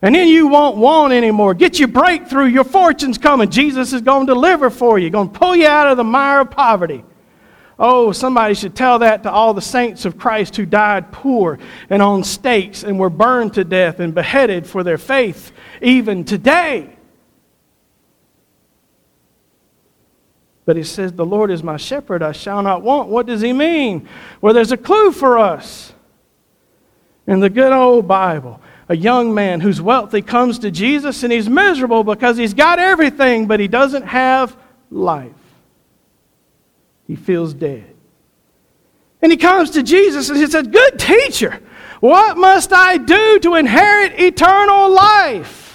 And 0.00 0.14
then 0.14 0.28
you 0.28 0.46
won't 0.46 0.78
want 0.78 1.12
anymore. 1.12 1.52
Get 1.52 1.78
your 1.78 1.88
breakthrough. 1.88 2.46
Your 2.46 2.64
fortune's 2.64 3.18
coming. 3.18 3.50
Jesus 3.50 3.92
is 3.92 4.00
going 4.00 4.26
to 4.26 4.32
deliver 4.32 4.70
for 4.70 4.98
you, 4.98 5.10
going 5.10 5.30
to 5.30 5.38
pull 5.38 5.54
you 5.54 5.66
out 5.66 5.88
of 5.88 5.98
the 5.98 6.04
mire 6.04 6.40
of 6.40 6.50
poverty. 6.52 7.04
Oh, 7.78 8.12
somebody 8.12 8.54
should 8.54 8.74
tell 8.74 9.00
that 9.00 9.24
to 9.24 9.30
all 9.30 9.52
the 9.52 9.60
saints 9.60 10.06
of 10.06 10.16
Christ 10.16 10.56
who 10.56 10.64
died 10.64 11.12
poor 11.12 11.58
and 11.90 12.00
on 12.00 12.24
stakes 12.24 12.82
and 12.82 12.98
were 12.98 13.10
burned 13.10 13.52
to 13.54 13.64
death 13.64 14.00
and 14.00 14.14
beheaded 14.14 14.66
for 14.66 14.84
their 14.84 14.96
faith, 14.96 15.52
even 15.82 16.24
today. 16.24 16.95
But 20.66 20.76
he 20.76 20.82
says, 20.82 21.12
The 21.12 21.24
Lord 21.24 21.50
is 21.50 21.62
my 21.62 21.78
shepherd, 21.78 22.22
I 22.22 22.32
shall 22.32 22.60
not 22.60 22.82
want. 22.82 23.08
What 23.08 23.24
does 23.24 23.40
he 23.40 23.54
mean? 23.54 24.06
Well, 24.42 24.52
there's 24.52 24.72
a 24.72 24.76
clue 24.76 25.12
for 25.12 25.38
us. 25.38 25.94
In 27.26 27.40
the 27.40 27.48
good 27.48 27.72
old 27.72 28.06
Bible, 28.06 28.60
a 28.88 28.96
young 28.96 29.34
man 29.34 29.60
who's 29.60 29.80
wealthy 29.80 30.22
comes 30.22 30.58
to 30.60 30.70
Jesus 30.70 31.22
and 31.22 31.32
he's 31.32 31.48
miserable 31.48 32.04
because 32.04 32.36
he's 32.36 32.54
got 32.54 32.78
everything, 32.78 33.46
but 33.46 33.58
he 33.58 33.68
doesn't 33.68 34.04
have 34.04 34.56
life. 34.90 35.32
He 37.06 37.16
feels 37.16 37.54
dead. 37.54 37.94
And 39.22 39.32
he 39.32 39.38
comes 39.38 39.70
to 39.70 39.82
Jesus 39.82 40.28
and 40.28 40.38
he 40.38 40.46
says, 40.46 40.66
Good 40.66 40.98
teacher, 40.98 41.60
what 42.00 42.36
must 42.36 42.72
I 42.72 42.96
do 42.96 43.38
to 43.40 43.54
inherit 43.54 44.20
eternal 44.20 44.92
life? 44.92 45.65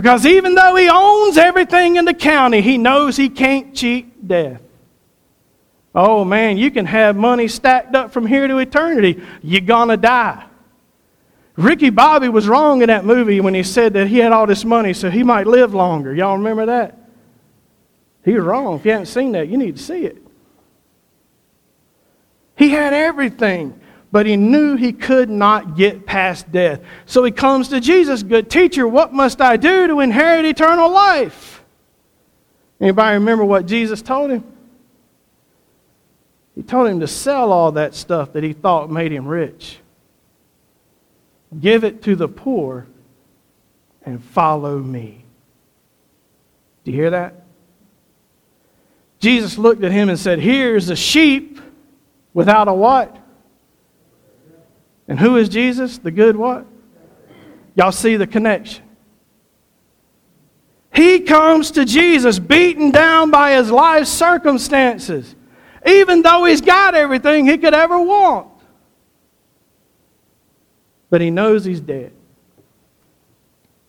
Because 0.00 0.24
even 0.24 0.54
though 0.54 0.76
he 0.76 0.88
owns 0.88 1.36
everything 1.36 1.96
in 1.96 2.06
the 2.06 2.14
county, 2.14 2.62
he 2.62 2.78
knows 2.78 3.18
he 3.18 3.28
can't 3.28 3.74
cheat 3.74 4.26
death. 4.26 4.62
Oh 5.94 6.24
man, 6.24 6.56
you 6.56 6.70
can 6.70 6.86
have 6.86 7.16
money 7.16 7.48
stacked 7.48 7.94
up 7.94 8.10
from 8.10 8.24
here 8.24 8.48
to 8.48 8.56
eternity. 8.56 9.22
You're 9.42 9.60
to 9.88 9.98
die. 9.98 10.46
Ricky 11.54 11.90
Bobby 11.90 12.30
was 12.30 12.48
wrong 12.48 12.80
in 12.80 12.86
that 12.86 13.04
movie 13.04 13.42
when 13.42 13.52
he 13.52 13.62
said 13.62 13.92
that 13.92 14.06
he 14.06 14.16
had 14.16 14.32
all 14.32 14.46
this 14.46 14.64
money 14.64 14.94
so 14.94 15.10
he 15.10 15.22
might 15.22 15.46
live 15.46 15.74
longer. 15.74 16.14
Y'all 16.14 16.38
remember 16.38 16.64
that? 16.64 16.96
He 18.24 18.32
was 18.32 18.42
wrong. 18.42 18.78
If 18.78 18.86
you 18.86 18.92
haven't 18.92 19.04
seen 19.04 19.32
that, 19.32 19.48
you 19.48 19.58
need 19.58 19.76
to 19.76 19.82
see 19.82 20.06
it. 20.06 20.16
He 22.56 22.70
had 22.70 22.94
everything 22.94 23.78
but 24.12 24.26
he 24.26 24.36
knew 24.36 24.76
he 24.76 24.92
could 24.92 25.30
not 25.30 25.76
get 25.76 26.04
past 26.04 26.50
death. 26.50 26.80
So 27.06 27.22
he 27.22 27.30
comes 27.30 27.68
to 27.68 27.80
Jesus, 27.80 28.22
good 28.22 28.50
teacher, 28.50 28.86
what 28.86 29.12
must 29.12 29.40
I 29.40 29.56
do 29.56 29.86
to 29.86 30.00
inherit 30.00 30.44
eternal 30.44 30.90
life? 30.90 31.62
Anybody 32.80 33.14
remember 33.14 33.44
what 33.44 33.66
Jesus 33.66 34.02
told 34.02 34.30
him? 34.30 34.44
He 36.56 36.62
told 36.62 36.88
him 36.88 37.00
to 37.00 37.06
sell 37.06 37.52
all 37.52 37.72
that 37.72 37.94
stuff 37.94 38.32
that 38.32 38.42
he 38.42 38.52
thought 38.52 38.90
made 38.90 39.12
him 39.12 39.28
rich. 39.28 39.78
Give 41.58 41.84
it 41.84 42.02
to 42.02 42.16
the 42.16 42.28
poor 42.28 42.86
and 44.02 44.22
follow 44.22 44.78
me. 44.78 45.24
Do 46.84 46.90
you 46.90 46.96
hear 46.96 47.10
that? 47.10 47.34
Jesus 49.20 49.58
looked 49.58 49.84
at 49.84 49.92
him 49.92 50.08
and 50.08 50.18
said, 50.18 50.38
Here's 50.38 50.88
a 50.88 50.96
sheep 50.96 51.60
without 52.32 52.68
a 52.68 52.72
what? 52.72 53.19
And 55.10 55.18
who 55.18 55.36
is 55.36 55.48
Jesus? 55.48 55.98
The 55.98 56.12
good 56.12 56.36
what? 56.36 56.64
Y'all 57.74 57.90
see 57.90 58.14
the 58.14 58.28
connection. 58.28 58.84
He 60.94 61.20
comes 61.20 61.72
to 61.72 61.84
Jesus 61.84 62.38
beaten 62.38 62.92
down 62.92 63.32
by 63.32 63.54
his 63.54 63.72
life 63.72 64.06
circumstances, 64.06 65.34
even 65.84 66.22
though 66.22 66.44
he's 66.44 66.60
got 66.60 66.94
everything 66.94 67.44
he 67.44 67.58
could 67.58 67.74
ever 67.74 68.00
want. 68.00 68.52
But 71.10 71.20
he 71.20 71.32
knows 71.32 71.64
he's 71.64 71.80
dead. 71.80 72.12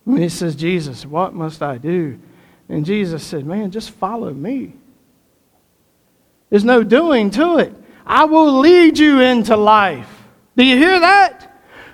And 0.07 0.17
he 0.17 0.29
says, 0.29 0.55
Jesus, 0.55 1.05
what 1.05 1.35
must 1.35 1.61
I 1.61 1.77
do? 1.77 2.19
And 2.67 2.83
Jesus 2.83 3.21
said, 3.21 3.45
Man, 3.45 3.69
just 3.69 3.91
follow 3.91 4.33
me. 4.33 4.73
There's 6.49 6.65
no 6.65 6.83
doing 6.83 7.29
to 7.31 7.59
it. 7.59 7.75
I 8.07 8.25
will 8.25 8.57
lead 8.57 8.97
you 8.97 9.19
into 9.19 9.55
life. 9.55 10.20
Do 10.57 10.65
you 10.65 10.77
hear 10.77 10.99
that? 10.99 11.50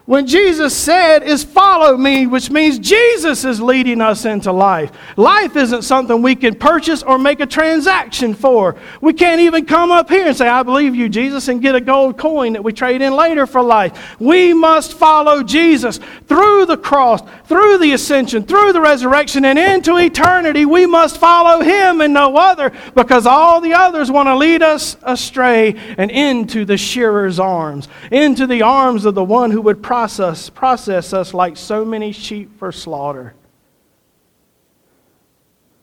When 0.07 0.25
Jesus 0.25 0.73
said 0.73 1.21
is 1.21 1.43
follow 1.43 1.97
me, 1.97 2.27
which 2.27 2.49
means 2.49 2.79
Jesus 2.79 3.43
is 3.43 3.61
leading 3.61 3.99
us 3.99 4.23
into 4.23 4.53
life. 4.53 4.89
Life 5.17 5.57
isn't 5.57 5.81
something 5.81 6.21
we 6.21 6.33
can 6.33 6.55
purchase 6.55 7.03
or 7.03 7.17
make 7.17 7.41
a 7.41 7.45
transaction 7.45 8.33
for. 8.33 8.77
We 9.01 9.11
can't 9.11 9.41
even 9.41 9.65
come 9.65 9.91
up 9.91 10.09
here 10.09 10.25
and 10.25 10.35
say, 10.35 10.47
I 10.47 10.63
believe 10.63 10.95
you, 10.95 11.09
Jesus, 11.09 11.49
and 11.49 11.61
get 11.61 11.75
a 11.75 11.81
gold 11.81 12.17
coin 12.17 12.53
that 12.53 12.63
we 12.63 12.71
trade 12.71 13.01
in 13.01 13.17
later 13.17 13.45
for 13.45 13.61
life. 13.61 14.17
We 14.17 14.53
must 14.53 14.93
follow 14.93 15.43
Jesus 15.43 15.99
through 16.25 16.67
the 16.67 16.77
cross, 16.77 17.21
through 17.43 17.79
the 17.79 17.91
ascension, 17.91 18.43
through 18.43 18.71
the 18.71 18.81
resurrection, 18.81 19.43
and 19.43 19.59
into 19.59 19.97
eternity. 19.97 20.63
We 20.63 20.85
must 20.85 21.17
follow 21.17 21.61
him 21.61 21.99
and 21.99 22.13
no 22.13 22.37
other 22.37 22.71
because 22.95 23.27
all 23.27 23.59
the 23.59 23.73
others 23.73 24.09
want 24.09 24.27
to 24.27 24.37
lead 24.37 24.63
us 24.63 24.95
astray 25.03 25.75
and 25.97 26.09
into 26.09 26.63
the 26.63 26.77
shearer's 26.77 27.39
arms, 27.39 27.89
into 28.09 28.47
the 28.47 28.61
arms 28.61 29.03
of 29.03 29.13
the 29.13 29.23
one 29.23 29.51
who 29.51 29.61
would 29.63 29.83
process, 29.97 30.47
process 30.51 31.11
us 31.11 31.33
like 31.33 31.57
so 31.57 31.83
many 31.83 32.11
sheep 32.11 32.59
for 32.59 32.71
slaughter. 32.71 33.33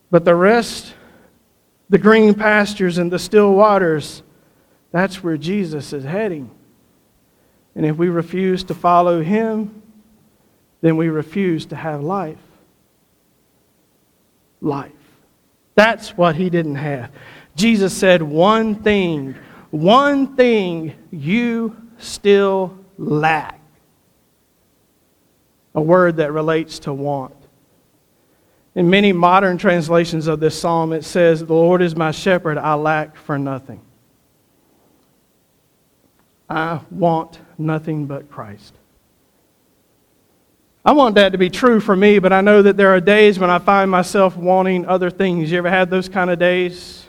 But 0.08 0.24
the 0.24 0.36
rest, 0.36 0.94
the 1.90 1.98
green 1.98 2.32
pastures 2.32 2.98
and 2.98 3.10
the 3.10 3.18
still 3.18 3.52
waters, 3.54 4.22
that's 4.92 5.24
where 5.24 5.36
Jesus 5.36 5.92
is 5.92 6.04
heading. 6.04 6.48
And 7.74 7.84
if 7.84 7.96
we 7.96 8.08
refuse 8.08 8.62
to 8.64 8.74
follow 8.74 9.20
him, 9.20 9.82
then 10.80 10.96
we 10.96 11.08
refuse 11.08 11.66
to 11.66 11.74
have 11.74 12.00
life. 12.00 12.38
Life. 14.60 14.92
That's 15.74 16.10
what 16.10 16.36
he 16.36 16.50
didn't 16.50 16.76
have. 16.76 17.10
Jesus 17.56 17.92
said, 17.92 18.22
One 18.22 18.76
thing, 18.76 19.34
one 19.72 20.36
thing 20.36 20.94
you 21.10 21.74
still 21.98 22.78
lack. 22.96 23.60
A 25.74 25.80
word 25.80 26.16
that 26.16 26.32
relates 26.32 26.78
to 26.80 26.92
want. 26.92 27.34
In 28.74 28.90
many 28.90 29.12
modern 29.12 29.56
translations 29.56 30.26
of 30.26 30.40
this 30.40 30.58
psalm, 30.58 30.92
it 30.92 31.04
says, 31.04 31.44
The 31.44 31.54
Lord 31.54 31.80
is 31.80 31.94
my 31.94 32.10
shepherd, 32.10 32.58
I 32.58 32.74
lack 32.74 33.16
for 33.16 33.38
nothing. 33.38 33.80
I 36.48 36.80
want 36.90 37.38
nothing 37.56 38.06
but 38.06 38.30
Christ. 38.30 38.74
I 40.84 40.92
want 40.92 41.14
that 41.14 41.32
to 41.32 41.38
be 41.38 41.48
true 41.48 41.80
for 41.80 41.96
me, 41.96 42.18
but 42.18 42.32
I 42.32 42.42
know 42.42 42.60
that 42.60 42.76
there 42.76 42.94
are 42.94 43.00
days 43.00 43.38
when 43.38 43.48
I 43.48 43.58
find 43.58 43.90
myself 43.90 44.36
wanting 44.36 44.84
other 44.86 45.10
things. 45.10 45.50
You 45.50 45.58
ever 45.58 45.70
had 45.70 45.88
those 45.88 46.08
kind 46.08 46.28
of 46.30 46.38
days? 46.38 47.06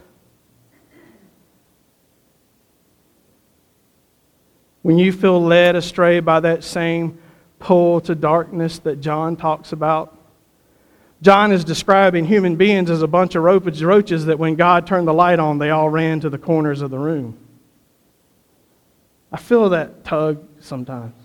When 4.81 4.97
you 4.97 5.11
feel 5.11 5.41
led 5.43 5.75
astray 5.75 6.21
by 6.21 6.39
that 6.41 6.63
same 6.63 7.17
pull 7.59 8.01
to 8.01 8.15
darkness 8.15 8.79
that 8.79 9.01
John 9.01 9.35
talks 9.35 9.71
about? 9.71 10.17
John 11.21 11.51
is 11.51 11.63
describing 11.63 12.25
human 12.25 12.55
beings 12.55 12.89
as 12.89 13.01
a 13.01 13.07
bunch 13.07 13.35
of 13.35 13.43
roaches 13.43 14.25
that 14.25 14.37
when 14.37 14.55
God 14.55 14.85
turned 14.85 15.07
the 15.07 15.13
light 15.13 15.39
on, 15.39 15.57
they 15.57 15.71
all 15.71 15.89
ran 15.89 16.19
to 16.19 16.29
the 16.29 16.37
corners 16.37 16.81
of 16.81 16.91
the 16.91 16.99
room. 16.99 17.37
I 19.31 19.37
feel 19.37 19.69
that 19.69 20.03
tug 20.03 20.47
sometimes. 20.59 21.15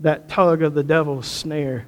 That 0.00 0.28
tug 0.28 0.62
of 0.62 0.74
the 0.74 0.82
devil's 0.82 1.26
snare. 1.26 1.86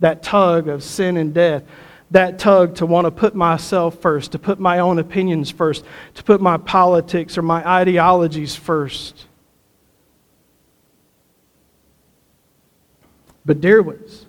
That 0.00 0.22
tug 0.22 0.68
of 0.68 0.82
sin 0.82 1.16
and 1.16 1.34
death. 1.34 1.64
That 2.12 2.38
tug 2.38 2.76
to 2.76 2.86
want 2.86 3.06
to 3.06 3.10
put 3.10 3.34
myself 3.34 4.00
first, 4.00 4.32
to 4.32 4.38
put 4.38 4.58
my 4.58 4.78
own 4.80 4.98
opinions 4.98 5.50
first, 5.50 5.84
to 6.14 6.24
put 6.24 6.40
my 6.40 6.56
politics 6.56 7.38
or 7.38 7.42
my 7.42 7.66
ideologies 7.68 8.56
first. 8.56 9.26
But, 13.44 13.60
dear 13.60 13.82
ones, 13.82 14.26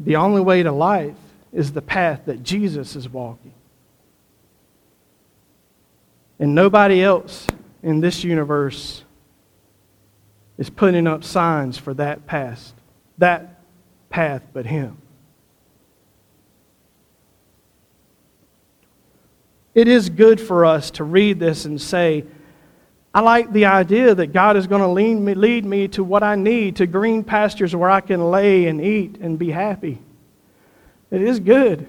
the 0.00 0.16
only 0.16 0.40
way 0.40 0.62
to 0.62 0.72
life 0.72 1.16
is 1.52 1.72
the 1.72 1.82
path 1.82 2.22
that 2.26 2.42
Jesus 2.42 2.96
is 2.96 3.08
walking. 3.08 3.54
And 6.38 6.54
nobody 6.54 7.02
else 7.02 7.46
in 7.82 8.00
this 8.00 8.22
universe 8.22 9.04
is 10.56 10.70
putting 10.70 11.06
up 11.06 11.24
signs 11.24 11.78
for 11.78 11.94
that 11.94 12.26
path, 12.26 12.72
that 13.18 13.60
path 14.10 14.42
but 14.52 14.66
him. 14.66 14.98
It 19.74 19.86
is 19.86 20.10
good 20.10 20.40
for 20.40 20.64
us 20.64 20.90
to 20.92 21.04
read 21.04 21.38
this 21.38 21.64
and 21.64 21.80
say, 21.80 22.24
I 23.18 23.20
like 23.20 23.52
the 23.52 23.64
idea 23.64 24.14
that 24.14 24.28
God 24.28 24.56
is 24.56 24.68
going 24.68 24.80
to 24.80 24.86
lead 24.86 25.16
me, 25.16 25.34
lead 25.34 25.64
me 25.64 25.88
to 25.88 26.04
what 26.04 26.22
I 26.22 26.36
need, 26.36 26.76
to 26.76 26.86
green 26.86 27.24
pastures 27.24 27.74
where 27.74 27.90
I 27.90 28.00
can 28.00 28.30
lay 28.30 28.68
and 28.68 28.80
eat 28.80 29.16
and 29.20 29.36
be 29.36 29.50
happy. 29.50 29.98
It 31.10 31.22
is 31.22 31.40
good. 31.40 31.88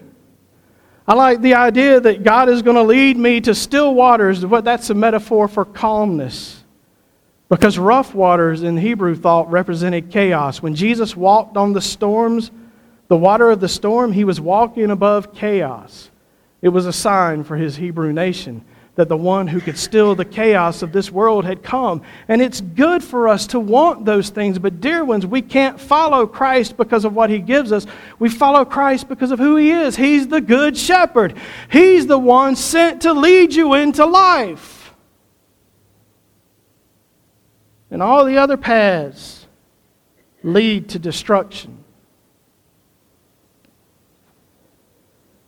I 1.08 1.14
like 1.14 1.42
the 1.42 1.54
idea 1.54 2.00
that 2.00 2.24
God 2.24 2.50
is 2.50 2.64
going 2.64 2.78
to 2.78 2.82
lead 2.82 3.16
me 3.16 3.42
to 3.42 3.54
still 3.54 3.94
waters. 3.94 4.42
That's 4.42 4.90
a 4.90 4.96
metaphor 4.96 5.48
for 5.48 5.66
calmness. 5.66 6.64
Because 7.48 7.78
rough 7.78 8.16
waters 8.16 8.64
in 8.64 8.76
Hebrew 8.76 9.16
thought 9.16 9.52
represented 9.52 10.10
chaos. 10.10 10.64
When 10.64 10.74
Jesus 10.74 11.16
walked 11.16 11.58
on 11.58 11.74
the 11.74 11.82
storms, 11.82 12.50
the 13.08 13.18
water 13.18 13.52
of 13.52 13.60
the 13.60 13.70
storm, 13.70 14.14
he 14.14 14.24
was 14.24 14.42
walking 14.42 14.90
above 14.90 15.36
chaos. 15.36 16.10
It 16.64 16.70
was 16.70 16.88
a 16.88 16.94
sign 16.94 17.44
for 17.44 17.56
his 17.56 17.76
Hebrew 17.76 18.14
nation 18.14 18.66
that 19.00 19.08
the 19.08 19.16
one 19.16 19.48
who 19.48 19.62
could 19.62 19.78
still 19.78 20.14
the 20.14 20.26
chaos 20.26 20.82
of 20.82 20.92
this 20.92 21.10
world 21.10 21.46
had 21.46 21.64
come. 21.64 22.02
And 22.28 22.42
it's 22.42 22.60
good 22.60 23.02
for 23.02 23.30
us 23.30 23.48
to 23.48 23.58
want 23.60 24.04
those 24.04 24.30
things, 24.30 24.60
but 24.60 24.82
dear 24.82 25.06
ones, 25.06 25.26
we 25.26 25.42
can't 25.42 25.80
follow 25.80 26.28
Christ 26.28 26.76
because 26.76 27.06
of 27.06 27.14
what 27.14 27.30
he 27.30 27.40
gives 27.40 27.72
us. 27.72 27.88
We 28.20 28.28
follow 28.28 28.66
Christ 28.66 29.08
because 29.08 29.32
of 29.32 29.40
who 29.40 29.56
he 29.56 29.72
is. 29.72 29.96
He's 29.96 30.28
the 30.28 30.42
good 30.42 30.76
shepherd, 30.76 31.38
he's 31.72 32.08
the 32.08 32.20
one 32.20 32.58
sent 32.58 33.04
to 33.04 33.14
lead 33.14 33.54
you 33.54 33.74
into 33.74 34.06
life. 34.06 34.94
And 37.90 38.04
all 38.04 38.26
the 38.26 38.38
other 38.38 38.58
paths 38.58 39.48
lead 40.44 40.90
to 40.90 41.00
destruction. 41.00 41.79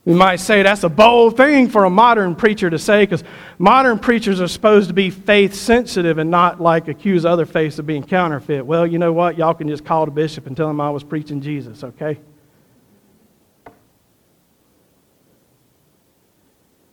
We 0.04 0.14
might 0.14 0.40
say 0.40 0.64
that's 0.64 0.82
a 0.82 0.88
bold 0.88 1.36
thing 1.36 1.68
for 1.68 1.84
a 1.84 1.90
modern 1.90 2.34
preacher 2.34 2.68
to 2.68 2.78
say 2.78 3.04
because 3.04 3.22
modern 3.58 4.00
preachers 4.00 4.40
are 4.40 4.48
supposed 4.48 4.88
to 4.88 4.94
be 4.94 5.10
faith 5.10 5.54
sensitive 5.54 6.18
and 6.18 6.28
not 6.28 6.60
like 6.60 6.88
accuse 6.88 7.24
other 7.24 7.46
faiths 7.46 7.78
of 7.78 7.86
being 7.86 8.02
counterfeit. 8.02 8.66
Well, 8.66 8.84
you 8.84 8.98
know 8.98 9.12
what? 9.12 9.38
Y'all 9.38 9.54
can 9.54 9.68
just 9.68 9.84
call 9.84 10.04
the 10.04 10.10
bishop 10.10 10.48
and 10.48 10.56
tell 10.56 10.68
him 10.68 10.80
I 10.80 10.90
was 10.90 11.04
preaching 11.04 11.40
Jesus, 11.40 11.84
okay? 11.84 12.18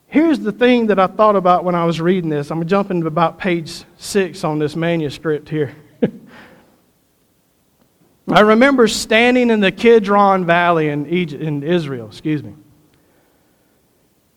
Here's 0.05 0.39
the 0.39 0.51
thing 0.51 0.87
that 0.87 0.99
I 0.99 1.07
thought 1.07 1.35
about 1.35 1.63
when 1.63 1.73
I 1.73 1.85
was 1.85 1.99
reading 1.99 2.29
this. 2.29 2.51
I'm 2.51 2.65
jumping 2.67 3.01
to 3.01 3.07
about 3.07 3.39
page 3.39 3.85
six 3.97 4.43
on 4.43 4.59
this 4.59 4.75
manuscript 4.75 5.49
here. 5.49 5.75
I 8.31 8.41
remember 8.41 8.87
standing 8.87 9.49
in 9.49 9.61
the 9.61 9.71
Kidron 9.71 10.45
Valley 10.45 10.89
in, 10.89 11.07
Egypt, 11.07 11.41
in 11.41 11.63
Israel, 11.63 12.05
excuse 12.07 12.43
me 12.43 12.53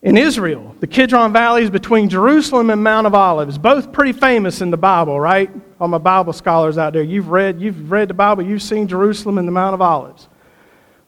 in 0.03 0.17
Israel. 0.17 0.75
The 0.81 0.87
Kidron 0.87 1.33
Valley 1.33 1.63
is 1.63 1.71
between 1.71 2.09
Jerusalem 2.09 2.71
and 2.71 2.83
Mount 2.83 3.07
of 3.07 3.15
Olives, 3.15 3.57
both 3.57 3.93
pretty 3.93 4.13
famous 4.13 4.61
in 4.61 4.71
the 4.71 4.77
Bible, 4.77 5.19
right? 5.19 5.51
All 5.81 5.89
my 5.89 5.99
Bible 5.99 6.33
scholars 6.33 6.77
out 6.77 6.93
there, 6.93 7.03
you've 7.03 7.29
read, 7.29 7.61
you've 7.61 7.91
read 7.91 8.09
the 8.09 8.15
Bible, 8.15 8.43
you've 8.43 8.63
seen 8.63 8.89
Jerusalem 8.89 9.39
and 9.39 9.47
the 9.47 9.53
Mount 9.53 9.75
of 9.75 9.81
Olives. 9.81 10.29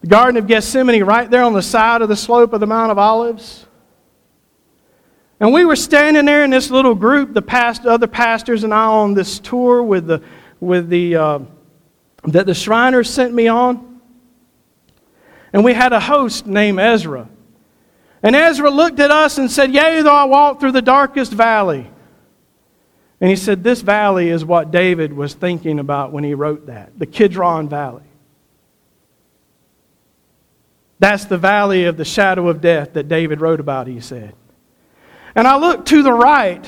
The 0.00 0.06
Garden 0.06 0.36
of 0.36 0.46
Gethsemane, 0.46 1.02
right 1.02 1.28
there 1.28 1.42
on 1.42 1.54
the 1.54 1.62
side 1.62 2.02
of 2.02 2.08
the 2.08 2.16
slope 2.16 2.52
of 2.52 2.60
the 2.60 2.66
Mount 2.66 2.92
of 2.92 2.98
Olives. 2.98 3.66
And 5.40 5.52
we 5.52 5.64
were 5.64 5.76
standing 5.76 6.24
there 6.24 6.44
in 6.44 6.50
this 6.50 6.70
little 6.70 6.94
group, 6.94 7.34
the 7.34 7.42
past, 7.42 7.84
other 7.86 8.06
pastors 8.06 8.62
and 8.62 8.72
I, 8.72 8.86
on 8.86 9.14
this 9.14 9.40
tour 9.40 9.82
with 9.82 10.06
the, 10.06 10.22
with 10.60 10.88
the, 10.88 11.16
uh, 11.16 11.38
that 12.24 12.46
the 12.46 12.54
Shriners 12.54 13.10
sent 13.10 13.34
me 13.34 13.48
on. 13.48 14.00
And 15.52 15.64
we 15.64 15.72
had 15.72 15.92
a 15.92 16.00
host 16.00 16.46
named 16.46 16.78
Ezra. 16.78 17.28
And 18.24 18.34
Ezra 18.34 18.70
looked 18.70 19.00
at 19.00 19.10
us 19.10 19.36
and 19.36 19.50
said, 19.50 19.74
Yea, 19.74 20.00
though 20.00 20.14
I 20.14 20.24
walk 20.24 20.58
through 20.58 20.72
the 20.72 20.80
darkest 20.80 21.30
valley. 21.30 21.90
And 23.20 23.28
he 23.28 23.36
said, 23.36 23.62
This 23.62 23.82
valley 23.82 24.30
is 24.30 24.42
what 24.46 24.70
David 24.70 25.12
was 25.12 25.34
thinking 25.34 25.78
about 25.78 26.10
when 26.10 26.24
he 26.24 26.32
wrote 26.32 26.66
that 26.66 26.98
the 26.98 27.06
Kidron 27.06 27.68
Valley. 27.68 28.02
That's 30.98 31.26
the 31.26 31.36
valley 31.36 31.84
of 31.84 31.98
the 31.98 32.04
shadow 32.04 32.48
of 32.48 32.62
death 32.62 32.94
that 32.94 33.08
David 33.08 33.42
wrote 33.42 33.60
about, 33.60 33.88
he 33.88 34.00
said. 34.00 34.34
And 35.34 35.46
I 35.46 35.58
looked 35.58 35.88
to 35.88 36.02
the 36.02 36.12
right, 36.12 36.66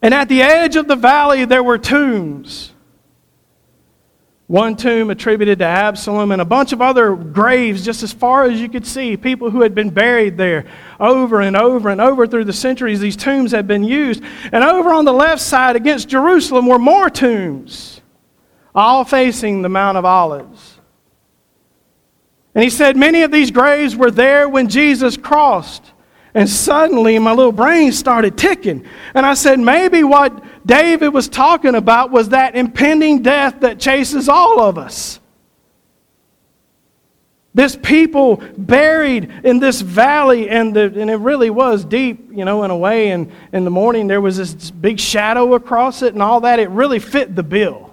and 0.00 0.14
at 0.14 0.30
the 0.30 0.40
edge 0.40 0.76
of 0.76 0.88
the 0.88 0.96
valley 0.96 1.44
there 1.44 1.62
were 1.62 1.76
tombs. 1.76 2.71
One 4.48 4.76
tomb 4.76 5.10
attributed 5.10 5.60
to 5.60 5.64
Absalom, 5.64 6.32
and 6.32 6.42
a 6.42 6.44
bunch 6.44 6.72
of 6.72 6.82
other 6.82 7.14
graves 7.14 7.84
just 7.84 8.02
as 8.02 8.12
far 8.12 8.44
as 8.44 8.60
you 8.60 8.68
could 8.68 8.86
see. 8.86 9.16
People 9.16 9.50
who 9.50 9.62
had 9.62 9.74
been 9.74 9.90
buried 9.90 10.36
there 10.36 10.66
over 11.00 11.40
and 11.40 11.56
over 11.56 11.88
and 11.88 12.00
over 12.00 12.26
through 12.26 12.44
the 12.44 12.52
centuries. 12.52 13.00
These 13.00 13.16
tombs 13.16 13.52
had 13.52 13.66
been 13.66 13.84
used. 13.84 14.22
And 14.52 14.62
over 14.62 14.92
on 14.92 15.04
the 15.04 15.12
left 15.12 15.40
side 15.40 15.76
against 15.76 16.08
Jerusalem 16.08 16.66
were 16.66 16.78
more 16.78 17.08
tombs, 17.08 18.00
all 18.74 19.04
facing 19.04 19.62
the 19.62 19.68
Mount 19.68 19.96
of 19.96 20.04
Olives. 20.04 20.80
And 22.54 22.62
he 22.62 22.68
said, 22.68 22.96
Many 22.96 23.22
of 23.22 23.30
these 23.30 23.50
graves 23.50 23.96
were 23.96 24.10
there 24.10 24.48
when 24.48 24.68
Jesus 24.68 25.16
crossed. 25.16 25.92
And 26.34 26.48
suddenly 26.48 27.18
my 27.18 27.32
little 27.32 27.52
brain 27.52 27.92
started 27.92 28.38
ticking. 28.38 28.86
And 29.14 29.26
I 29.26 29.34
said, 29.34 29.60
maybe 29.60 30.02
what 30.02 30.42
David 30.64 31.08
was 31.08 31.28
talking 31.28 31.74
about 31.74 32.10
was 32.10 32.30
that 32.30 32.54
impending 32.54 33.22
death 33.22 33.60
that 33.60 33.80
chases 33.80 34.28
all 34.28 34.60
of 34.60 34.78
us. 34.78 35.18
This 37.54 37.76
people 37.76 38.42
buried 38.56 39.30
in 39.44 39.58
this 39.58 39.82
valley, 39.82 40.48
and, 40.48 40.74
the, 40.74 40.84
and 40.84 41.10
it 41.10 41.16
really 41.16 41.50
was 41.50 41.84
deep, 41.84 42.30
you 42.32 42.46
know, 42.46 42.64
in 42.64 42.70
a 42.70 42.76
way. 42.76 43.10
And 43.10 43.30
in 43.52 43.64
the 43.64 43.70
morning, 43.70 44.06
there 44.06 44.22
was 44.22 44.38
this 44.38 44.70
big 44.70 44.98
shadow 44.98 45.54
across 45.54 46.00
it 46.00 46.14
and 46.14 46.22
all 46.22 46.40
that. 46.40 46.58
It 46.58 46.70
really 46.70 46.98
fit 46.98 47.36
the 47.36 47.42
bill. 47.42 47.90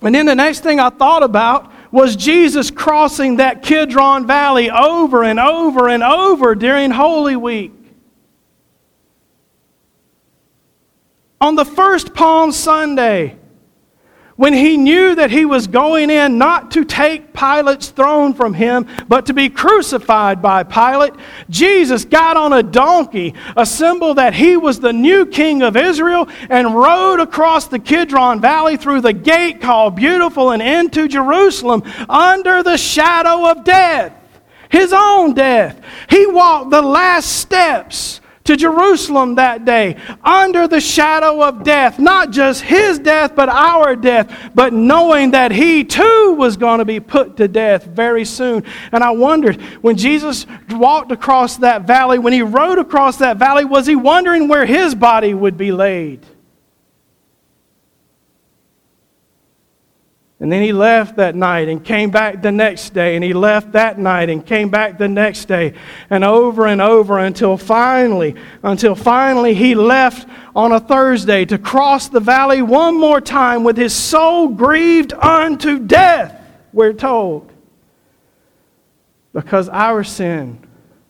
And 0.00 0.14
then 0.14 0.24
the 0.24 0.34
next 0.34 0.60
thing 0.60 0.80
I 0.80 0.88
thought 0.88 1.22
about 1.22 1.70
was 1.92 2.16
Jesus 2.16 2.70
crossing 2.70 3.36
that 3.36 3.62
Kidron 3.62 4.26
Valley 4.26 4.70
over 4.70 5.22
and 5.22 5.38
over 5.38 5.88
and 5.88 6.02
over 6.02 6.54
during 6.54 6.90
Holy 6.90 7.36
Week. 7.36 7.72
On 11.44 11.56
the 11.56 11.64
first 11.66 12.14
Palm 12.14 12.52
Sunday, 12.52 13.36
when 14.36 14.54
he 14.54 14.78
knew 14.78 15.14
that 15.14 15.30
he 15.30 15.44
was 15.44 15.66
going 15.66 16.08
in 16.08 16.38
not 16.38 16.70
to 16.70 16.86
take 16.86 17.34
Pilate's 17.34 17.90
throne 17.90 18.32
from 18.32 18.54
him, 18.54 18.86
but 19.08 19.26
to 19.26 19.34
be 19.34 19.50
crucified 19.50 20.40
by 20.40 20.62
Pilate, 20.62 21.12
Jesus 21.50 22.06
got 22.06 22.38
on 22.38 22.54
a 22.54 22.62
donkey, 22.62 23.34
a 23.58 23.66
symbol 23.66 24.14
that 24.14 24.32
he 24.32 24.56
was 24.56 24.80
the 24.80 24.94
new 24.94 25.26
king 25.26 25.60
of 25.60 25.76
Israel, 25.76 26.30
and 26.48 26.74
rode 26.74 27.20
across 27.20 27.66
the 27.66 27.78
Kidron 27.78 28.40
Valley 28.40 28.78
through 28.78 29.02
the 29.02 29.12
gate 29.12 29.60
called 29.60 29.96
Beautiful 29.96 30.52
and 30.52 30.62
into 30.62 31.08
Jerusalem 31.08 31.82
under 32.08 32.62
the 32.62 32.78
shadow 32.78 33.50
of 33.50 33.64
death, 33.64 34.14
his 34.70 34.94
own 34.94 35.34
death. 35.34 35.78
He 36.08 36.24
walked 36.24 36.70
the 36.70 36.80
last 36.80 37.30
steps 37.30 38.22
to 38.44 38.56
Jerusalem 38.56 39.36
that 39.36 39.64
day 39.64 39.96
under 40.22 40.68
the 40.68 40.80
shadow 40.80 41.42
of 41.42 41.64
death. 41.64 41.98
Not 41.98 42.30
just 42.30 42.60
his 42.62 42.98
death, 42.98 43.34
but 43.34 43.48
our 43.48 43.96
death, 43.96 44.50
but 44.54 44.72
knowing 44.72 45.30
that 45.30 45.50
he 45.50 45.82
too 45.82 46.34
was 46.36 46.56
going 46.58 46.78
to 46.78 46.84
be 46.84 47.00
put 47.00 47.38
to 47.38 47.48
death 47.48 47.84
very 47.84 48.24
soon. 48.26 48.64
And 48.92 49.02
I 49.02 49.10
wondered 49.12 49.60
when 49.82 49.96
Jesus 49.96 50.46
walked 50.70 51.10
across 51.10 51.56
that 51.58 51.86
valley, 51.86 52.18
when 52.18 52.34
he 52.34 52.42
rode 52.42 52.78
across 52.78 53.16
that 53.18 53.38
valley, 53.38 53.64
was 53.64 53.86
he 53.86 53.96
wondering 53.96 54.46
where 54.46 54.66
his 54.66 54.94
body 54.94 55.32
would 55.32 55.56
be 55.56 55.72
laid? 55.72 56.20
And 60.44 60.52
then 60.52 60.60
he 60.60 60.74
left 60.74 61.16
that 61.16 61.34
night 61.34 61.68
and 61.68 61.82
came 61.82 62.10
back 62.10 62.42
the 62.42 62.52
next 62.52 62.92
day, 62.92 63.14
and 63.14 63.24
he 63.24 63.32
left 63.32 63.72
that 63.72 63.98
night 63.98 64.28
and 64.28 64.44
came 64.44 64.68
back 64.68 64.98
the 64.98 65.08
next 65.08 65.46
day, 65.46 65.72
and 66.10 66.22
over 66.22 66.66
and 66.66 66.82
over 66.82 67.18
until 67.18 67.56
finally, 67.56 68.34
until 68.62 68.94
finally 68.94 69.54
he 69.54 69.74
left 69.74 70.28
on 70.54 70.70
a 70.70 70.80
Thursday 70.80 71.46
to 71.46 71.56
cross 71.56 72.10
the 72.10 72.20
valley 72.20 72.60
one 72.60 73.00
more 73.00 73.22
time 73.22 73.64
with 73.64 73.78
his 73.78 73.94
soul 73.94 74.48
grieved 74.48 75.14
unto 75.14 75.78
death, 75.78 76.38
we're 76.74 76.92
told. 76.92 77.50
Because 79.32 79.70
our 79.70 80.04
sin 80.04 80.58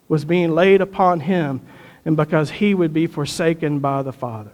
was 0.07 0.25
being 0.25 0.53
laid 0.53 0.81
upon 0.81 1.18
him, 1.18 1.61
and 2.05 2.16
because 2.16 2.53
he 2.53 2.73
would 2.73 2.92
be 2.92 3.09
forsaken 3.09 3.81
by 3.81 4.03
the 4.03 4.12
Father. 4.12 4.53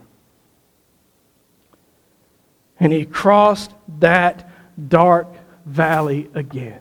And 2.78 2.94
he 2.94 3.04
crossed 3.04 3.74
that 3.98 4.46
dark 4.88 5.28
valley 5.66 6.30
again 6.34 6.80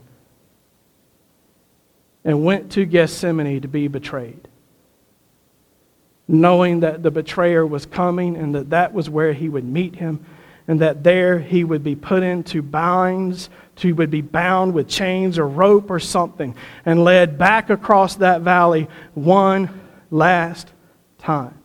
and 2.23 2.43
went 2.43 2.71
to 2.73 2.85
Gethsemane 2.85 3.61
to 3.61 3.67
be 3.67 3.87
betrayed, 3.87 4.47
knowing 6.27 6.81
that 6.81 7.01
the 7.01 7.11
betrayer 7.11 7.65
was 7.65 7.85
coming 7.85 8.35
and 8.35 8.53
that 8.55 8.69
that 8.71 8.93
was 8.93 9.09
where 9.09 9.33
he 9.33 9.49
would 9.49 9.63
meet 9.63 9.95
him 9.95 10.25
and 10.67 10.81
that 10.81 11.03
there 11.03 11.39
he 11.39 11.63
would 11.63 11.83
be 11.83 11.95
put 11.95 12.21
into 12.21 12.61
binds, 12.61 13.49
he 13.75 13.91
would 13.91 14.11
be 14.11 14.21
bound 14.21 14.73
with 14.73 14.87
chains 14.87 15.39
or 15.39 15.47
rope 15.47 15.89
or 15.89 15.99
something 15.99 16.53
and 16.85 17.03
led 17.03 17.37
back 17.37 17.69
across 17.69 18.17
that 18.17 18.41
valley 18.41 18.87
one 19.15 19.69
last 20.11 20.71
time 21.17 21.55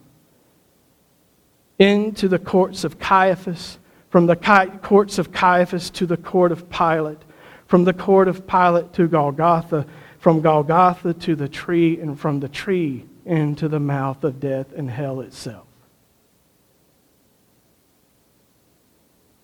into 1.78 2.28
the 2.28 2.38
courts 2.38 2.84
of 2.84 2.98
Caiaphas 2.98 3.78
from 4.14 4.26
the 4.26 4.36
courts 4.80 5.18
of 5.18 5.32
Caiaphas 5.32 5.90
to 5.90 6.06
the 6.06 6.16
court 6.16 6.52
of 6.52 6.70
Pilate, 6.70 7.18
from 7.66 7.82
the 7.82 7.92
court 7.92 8.28
of 8.28 8.46
Pilate 8.46 8.92
to 8.92 9.08
Golgotha, 9.08 9.84
from 10.20 10.40
Golgotha 10.40 11.14
to 11.14 11.34
the 11.34 11.48
tree, 11.48 11.98
and 11.98 12.16
from 12.16 12.38
the 12.38 12.48
tree 12.48 13.06
into 13.26 13.66
the 13.68 13.80
mouth 13.80 14.22
of 14.22 14.38
death 14.38 14.72
and 14.76 14.88
hell 14.88 15.20
itself. 15.20 15.66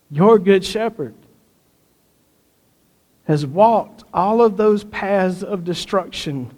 Your 0.08 0.38
good 0.38 0.64
shepherd 0.64 1.16
has 3.24 3.44
walked 3.44 4.04
all 4.14 4.40
of 4.40 4.56
those 4.56 4.84
paths 4.84 5.42
of 5.42 5.64
destruction 5.64 6.48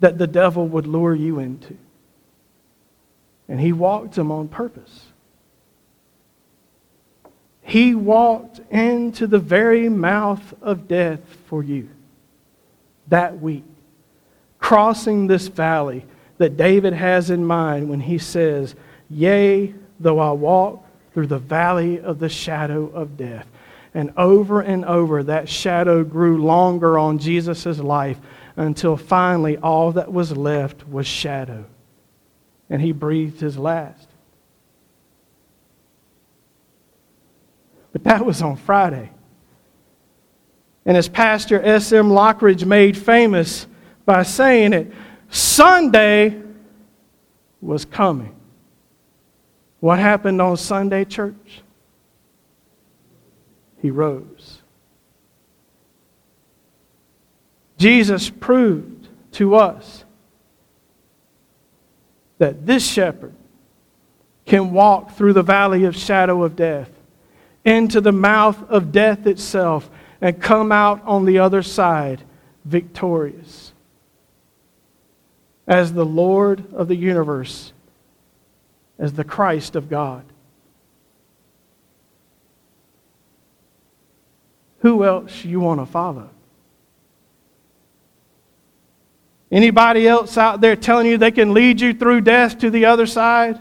that 0.00 0.18
the 0.18 0.26
devil 0.26 0.68
would 0.68 0.86
lure 0.86 1.14
you 1.14 1.38
into. 1.38 1.74
And 3.48 3.58
he 3.58 3.72
walked 3.72 4.14
them 4.14 4.30
on 4.30 4.48
purpose. 4.48 5.06
He 7.64 7.94
walked 7.94 8.60
into 8.70 9.26
the 9.26 9.38
very 9.38 9.88
mouth 9.88 10.54
of 10.60 10.86
death 10.86 11.20
for 11.46 11.62
you 11.62 11.88
that 13.08 13.40
week, 13.40 13.64
crossing 14.58 15.26
this 15.26 15.48
valley 15.48 16.04
that 16.38 16.56
David 16.56 16.92
has 16.92 17.30
in 17.30 17.44
mind 17.44 17.88
when 17.88 18.00
he 18.00 18.18
says, 18.18 18.74
Yea, 19.08 19.74
though 19.98 20.18
I 20.18 20.32
walk 20.32 20.86
through 21.12 21.28
the 21.28 21.38
valley 21.38 22.00
of 22.00 22.18
the 22.18 22.28
shadow 22.28 22.86
of 22.88 23.16
death. 23.16 23.46
And 23.94 24.12
over 24.16 24.60
and 24.60 24.84
over, 24.84 25.22
that 25.22 25.48
shadow 25.48 26.04
grew 26.04 26.44
longer 26.44 26.98
on 26.98 27.18
Jesus' 27.18 27.78
life 27.78 28.18
until 28.56 28.96
finally 28.96 29.56
all 29.56 29.92
that 29.92 30.12
was 30.12 30.36
left 30.36 30.86
was 30.88 31.06
shadow. 31.06 31.64
And 32.68 32.82
he 32.82 32.92
breathed 32.92 33.40
his 33.40 33.56
last. 33.56 34.08
But 37.94 38.02
that 38.04 38.26
was 38.26 38.42
on 38.42 38.56
Friday. 38.56 39.08
And 40.84 40.96
as 40.96 41.08
Pastor 41.08 41.62
S.M. 41.62 42.08
Lockridge 42.08 42.66
made 42.66 42.98
famous 42.98 43.68
by 44.04 44.24
saying 44.24 44.72
it, 44.72 44.92
Sunday 45.30 46.42
was 47.62 47.84
coming. 47.84 48.34
What 49.78 50.00
happened 50.00 50.42
on 50.42 50.56
Sunday, 50.56 51.04
church? 51.04 51.62
He 53.80 53.92
rose. 53.92 54.60
Jesus 57.78 58.28
proved 58.28 59.06
to 59.32 59.54
us 59.54 60.04
that 62.38 62.66
this 62.66 62.84
shepherd 62.84 63.34
can 64.46 64.72
walk 64.72 65.12
through 65.12 65.32
the 65.32 65.42
valley 65.44 65.84
of 65.84 65.96
shadow 65.96 66.42
of 66.42 66.56
death 66.56 66.90
into 67.64 68.00
the 68.00 68.12
mouth 68.12 68.62
of 68.70 68.92
death 68.92 69.26
itself 69.26 69.90
and 70.20 70.40
come 70.40 70.70
out 70.70 71.02
on 71.04 71.24
the 71.24 71.38
other 71.38 71.62
side 71.62 72.22
victorious. 72.64 73.72
As 75.66 75.92
the 75.92 76.04
Lord 76.04 76.72
of 76.74 76.88
the 76.88 76.96
universe, 76.96 77.72
as 78.98 79.14
the 79.14 79.24
Christ 79.24 79.76
of 79.76 79.88
God. 79.88 80.24
Who 84.80 85.04
else 85.04 85.44
you 85.44 85.60
want 85.60 85.80
to 85.80 85.86
follow? 85.86 86.28
Anybody 89.50 90.06
else 90.06 90.36
out 90.36 90.60
there 90.60 90.76
telling 90.76 91.06
you 91.06 91.16
they 91.16 91.30
can 91.30 91.54
lead 91.54 91.80
you 91.80 91.94
through 91.94 92.22
death 92.22 92.58
to 92.58 92.70
the 92.70 92.84
other 92.86 93.06
side? 93.06 93.58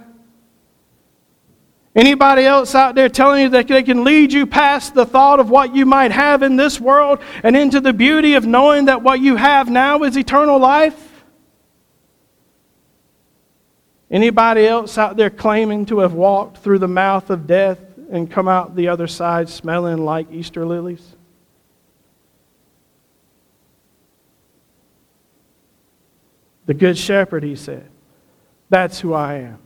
Anybody 1.96 2.44
else 2.44 2.74
out 2.74 2.96
there 2.96 3.08
telling 3.08 3.44
you 3.44 3.50
that 3.50 3.68
they 3.68 3.84
can 3.84 4.04
lead 4.04 4.34
you 4.34 4.48
past 4.48 4.96
the 4.96 5.06
thought 5.06 5.40
of 5.40 5.52
what 5.52 5.76
you 5.76 5.86
might 5.86 6.12
have 6.12 6.42
in 6.42 6.56
this 6.56 6.80
world 6.80 7.20
and 7.44 7.56
into 7.56 7.80
the 7.80 7.94
beauty 7.94 8.34
of 8.34 8.48
knowing 8.48 8.86
that 8.86 9.04
what 9.04 9.20
you 9.20 9.36
have 9.36 9.70
now 9.70 10.02
is 10.02 10.18
eternal 10.18 10.58
life? 10.58 11.24
Anybody 14.10 14.66
else 14.66 14.98
out 14.98 15.18
there 15.18 15.30
claiming 15.30 15.86
to 15.88 16.00
have 16.00 16.14
walked 16.14 16.58
through 16.58 16.80
the 16.80 16.88
mouth 16.88 17.30
of 17.30 17.46
death 17.46 17.80
and 18.12 18.30
come 18.30 18.48
out 18.48 18.76
the 18.76 18.88
other 18.88 19.08
side 19.08 19.48
smelling 19.48 20.04
like 20.04 20.32
Easter 20.32 20.66
lilies? 20.66 21.16
The 26.66 26.74
Good 26.74 26.98
Shepherd, 26.98 27.44
he 27.44 27.56
said, 27.56 27.88
that's 28.70 29.00
who 29.00 29.14
I 29.14 29.36
am. 29.36 29.60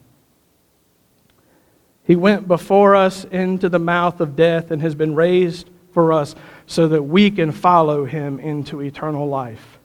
He 2.08 2.16
went 2.16 2.48
before 2.48 2.96
us 2.96 3.26
into 3.26 3.68
the 3.68 3.80
mouth 3.80 4.22
of 4.22 4.38
death 4.38 4.72
and 4.72 4.82
has 4.82 4.96
been 4.96 5.14
raised 5.14 5.70
for 5.92 6.14
us 6.14 6.36
so 6.66 6.88
that 6.88 7.04
we 7.04 7.30
can 7.30 7.52
follow 7.52 8.06
him 8.06 8.40
into 8.40 8.82
eternal 8.82 9.28
life. 9.28 9.78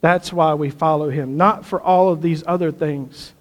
That's 0.00 0.32
why 0.32 0.54
we 0.54 0.70
follow 0.70 1.10
him, 1.10 1.36
not 1.36 1.66
for 1.66 1.78
all 1.78 2.08
of 2.08 2.22
these 2.22 2.42
other 2.46 2.72
things, 2.72 3.34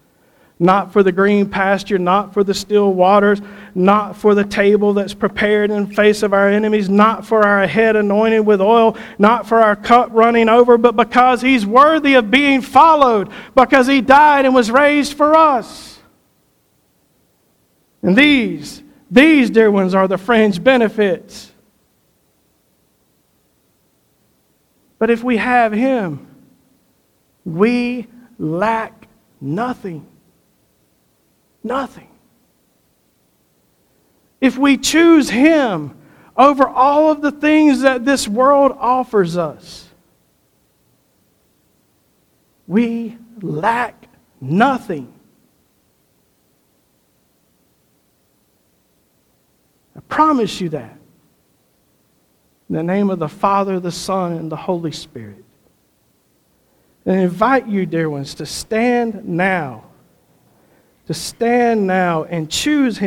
not 0.57 0.93
for 0.93 1.03
the 1.03 1.11
green 1.11 1.49
pasture, 1.49 1.97
not 1.97 2.33
for 2.33 2.43
the 2.43 2.53
still 2.53 2.93
waters, 2.93 3.41
not 3.73 4.15
for 4.15 4.33
the 4.33 4.43
table 4.43 4.93
that's 4.93 5.13
prepared 5.13 5.69
in 5.69 5.87
face 5.87 6.23
of 6.23 6.33
our 6.33 6.47
enemies, 6.47 6.87
not 6.87 7.25
for 7.25 7.45
our 7.45 7.67
head 7.67 7.97
anointed 7.97 8.45
with 8.45 8.61
oil, 8.61 8.97
not 9.19 9.47
for 9.47 9.59
our 9.59 9.75
cup 9.75 10.09
running 10.13 10.47
over, 10.47 10.77
but 10.77 10.95
because 10.95 11.41
He's 11.41 11.65
worthy 11.65 12.13
of 12.13 12.31
being 12.31 12.61
followed, 12.61 13.29
because 13.53 13.85
He 13.85 13.99
died 13.99 14.45
and 14.45 14.55
was 14.55 14.71
raised 14.71 15.15
for 15.15 15.35
us. 15.35 15.99
And 18.01 18.15
these, 18.15 18.81
these, 19.11 19.49
dear 19.49 19.69
ones, 19.69 19.93
are 19.93 20.07
the 20.07 20.17
fringe 20.17 20.63
benefits. 20.63 21.51
But 24.99 25.09
if 25.09 25.21
we 25.21 25.35
have 25.35 25.73
Him, 25.73 26.25
we 27.43 28.07
lack 28.39 29.09
nothing. 29.41 30.07
Nothing. 31.65 32.09
If 34.39 34.55
we 34.55 34.77
choose 34.77 35.31
Him 35.31 35.97
over 36.37 36.67
all 36.67 37.11
of 37.11 37.23
the 37.23 37.31
things 37.31 37.81
that 37.81 38.05
this 38.05 38.27
world 38.27 38.71
offers 38.79 39.35
us, 39.35 39.89
we 42.67 43.17
lack 43.41 44.07
nothing. 44.39 45.11
I 49.95 50.01
promise 50.01 50.61
you 50.61 50.69
that. 50.69 50.99
In 52.69 52.75
the 52.75 52.83
name 52.83 53.09
of 53.09 53.17
the 53.17 53.27
Father, 53.27 53.79
the 53.79 53.91
Son, 53.91 54.33
and 54.33 54.51
the 54.51 54.55
Holy 54.55 54.91
Spirit. 54.91 55.43
And 57.07 57.15
I 57.15 57.23
invite 57.23 57.67
you, 57.67 57.87
dear 57.87 58.07
ones, 58.07 58.35
to 58.35 58.45
stand 58.45 59.27
now 59.27 59.85
to 61.07 61.13
stand 61.13 61.85
now 61.87 62.23
and 62.25 62.49
choose 62.49 62.97
Him. 62.97 63.03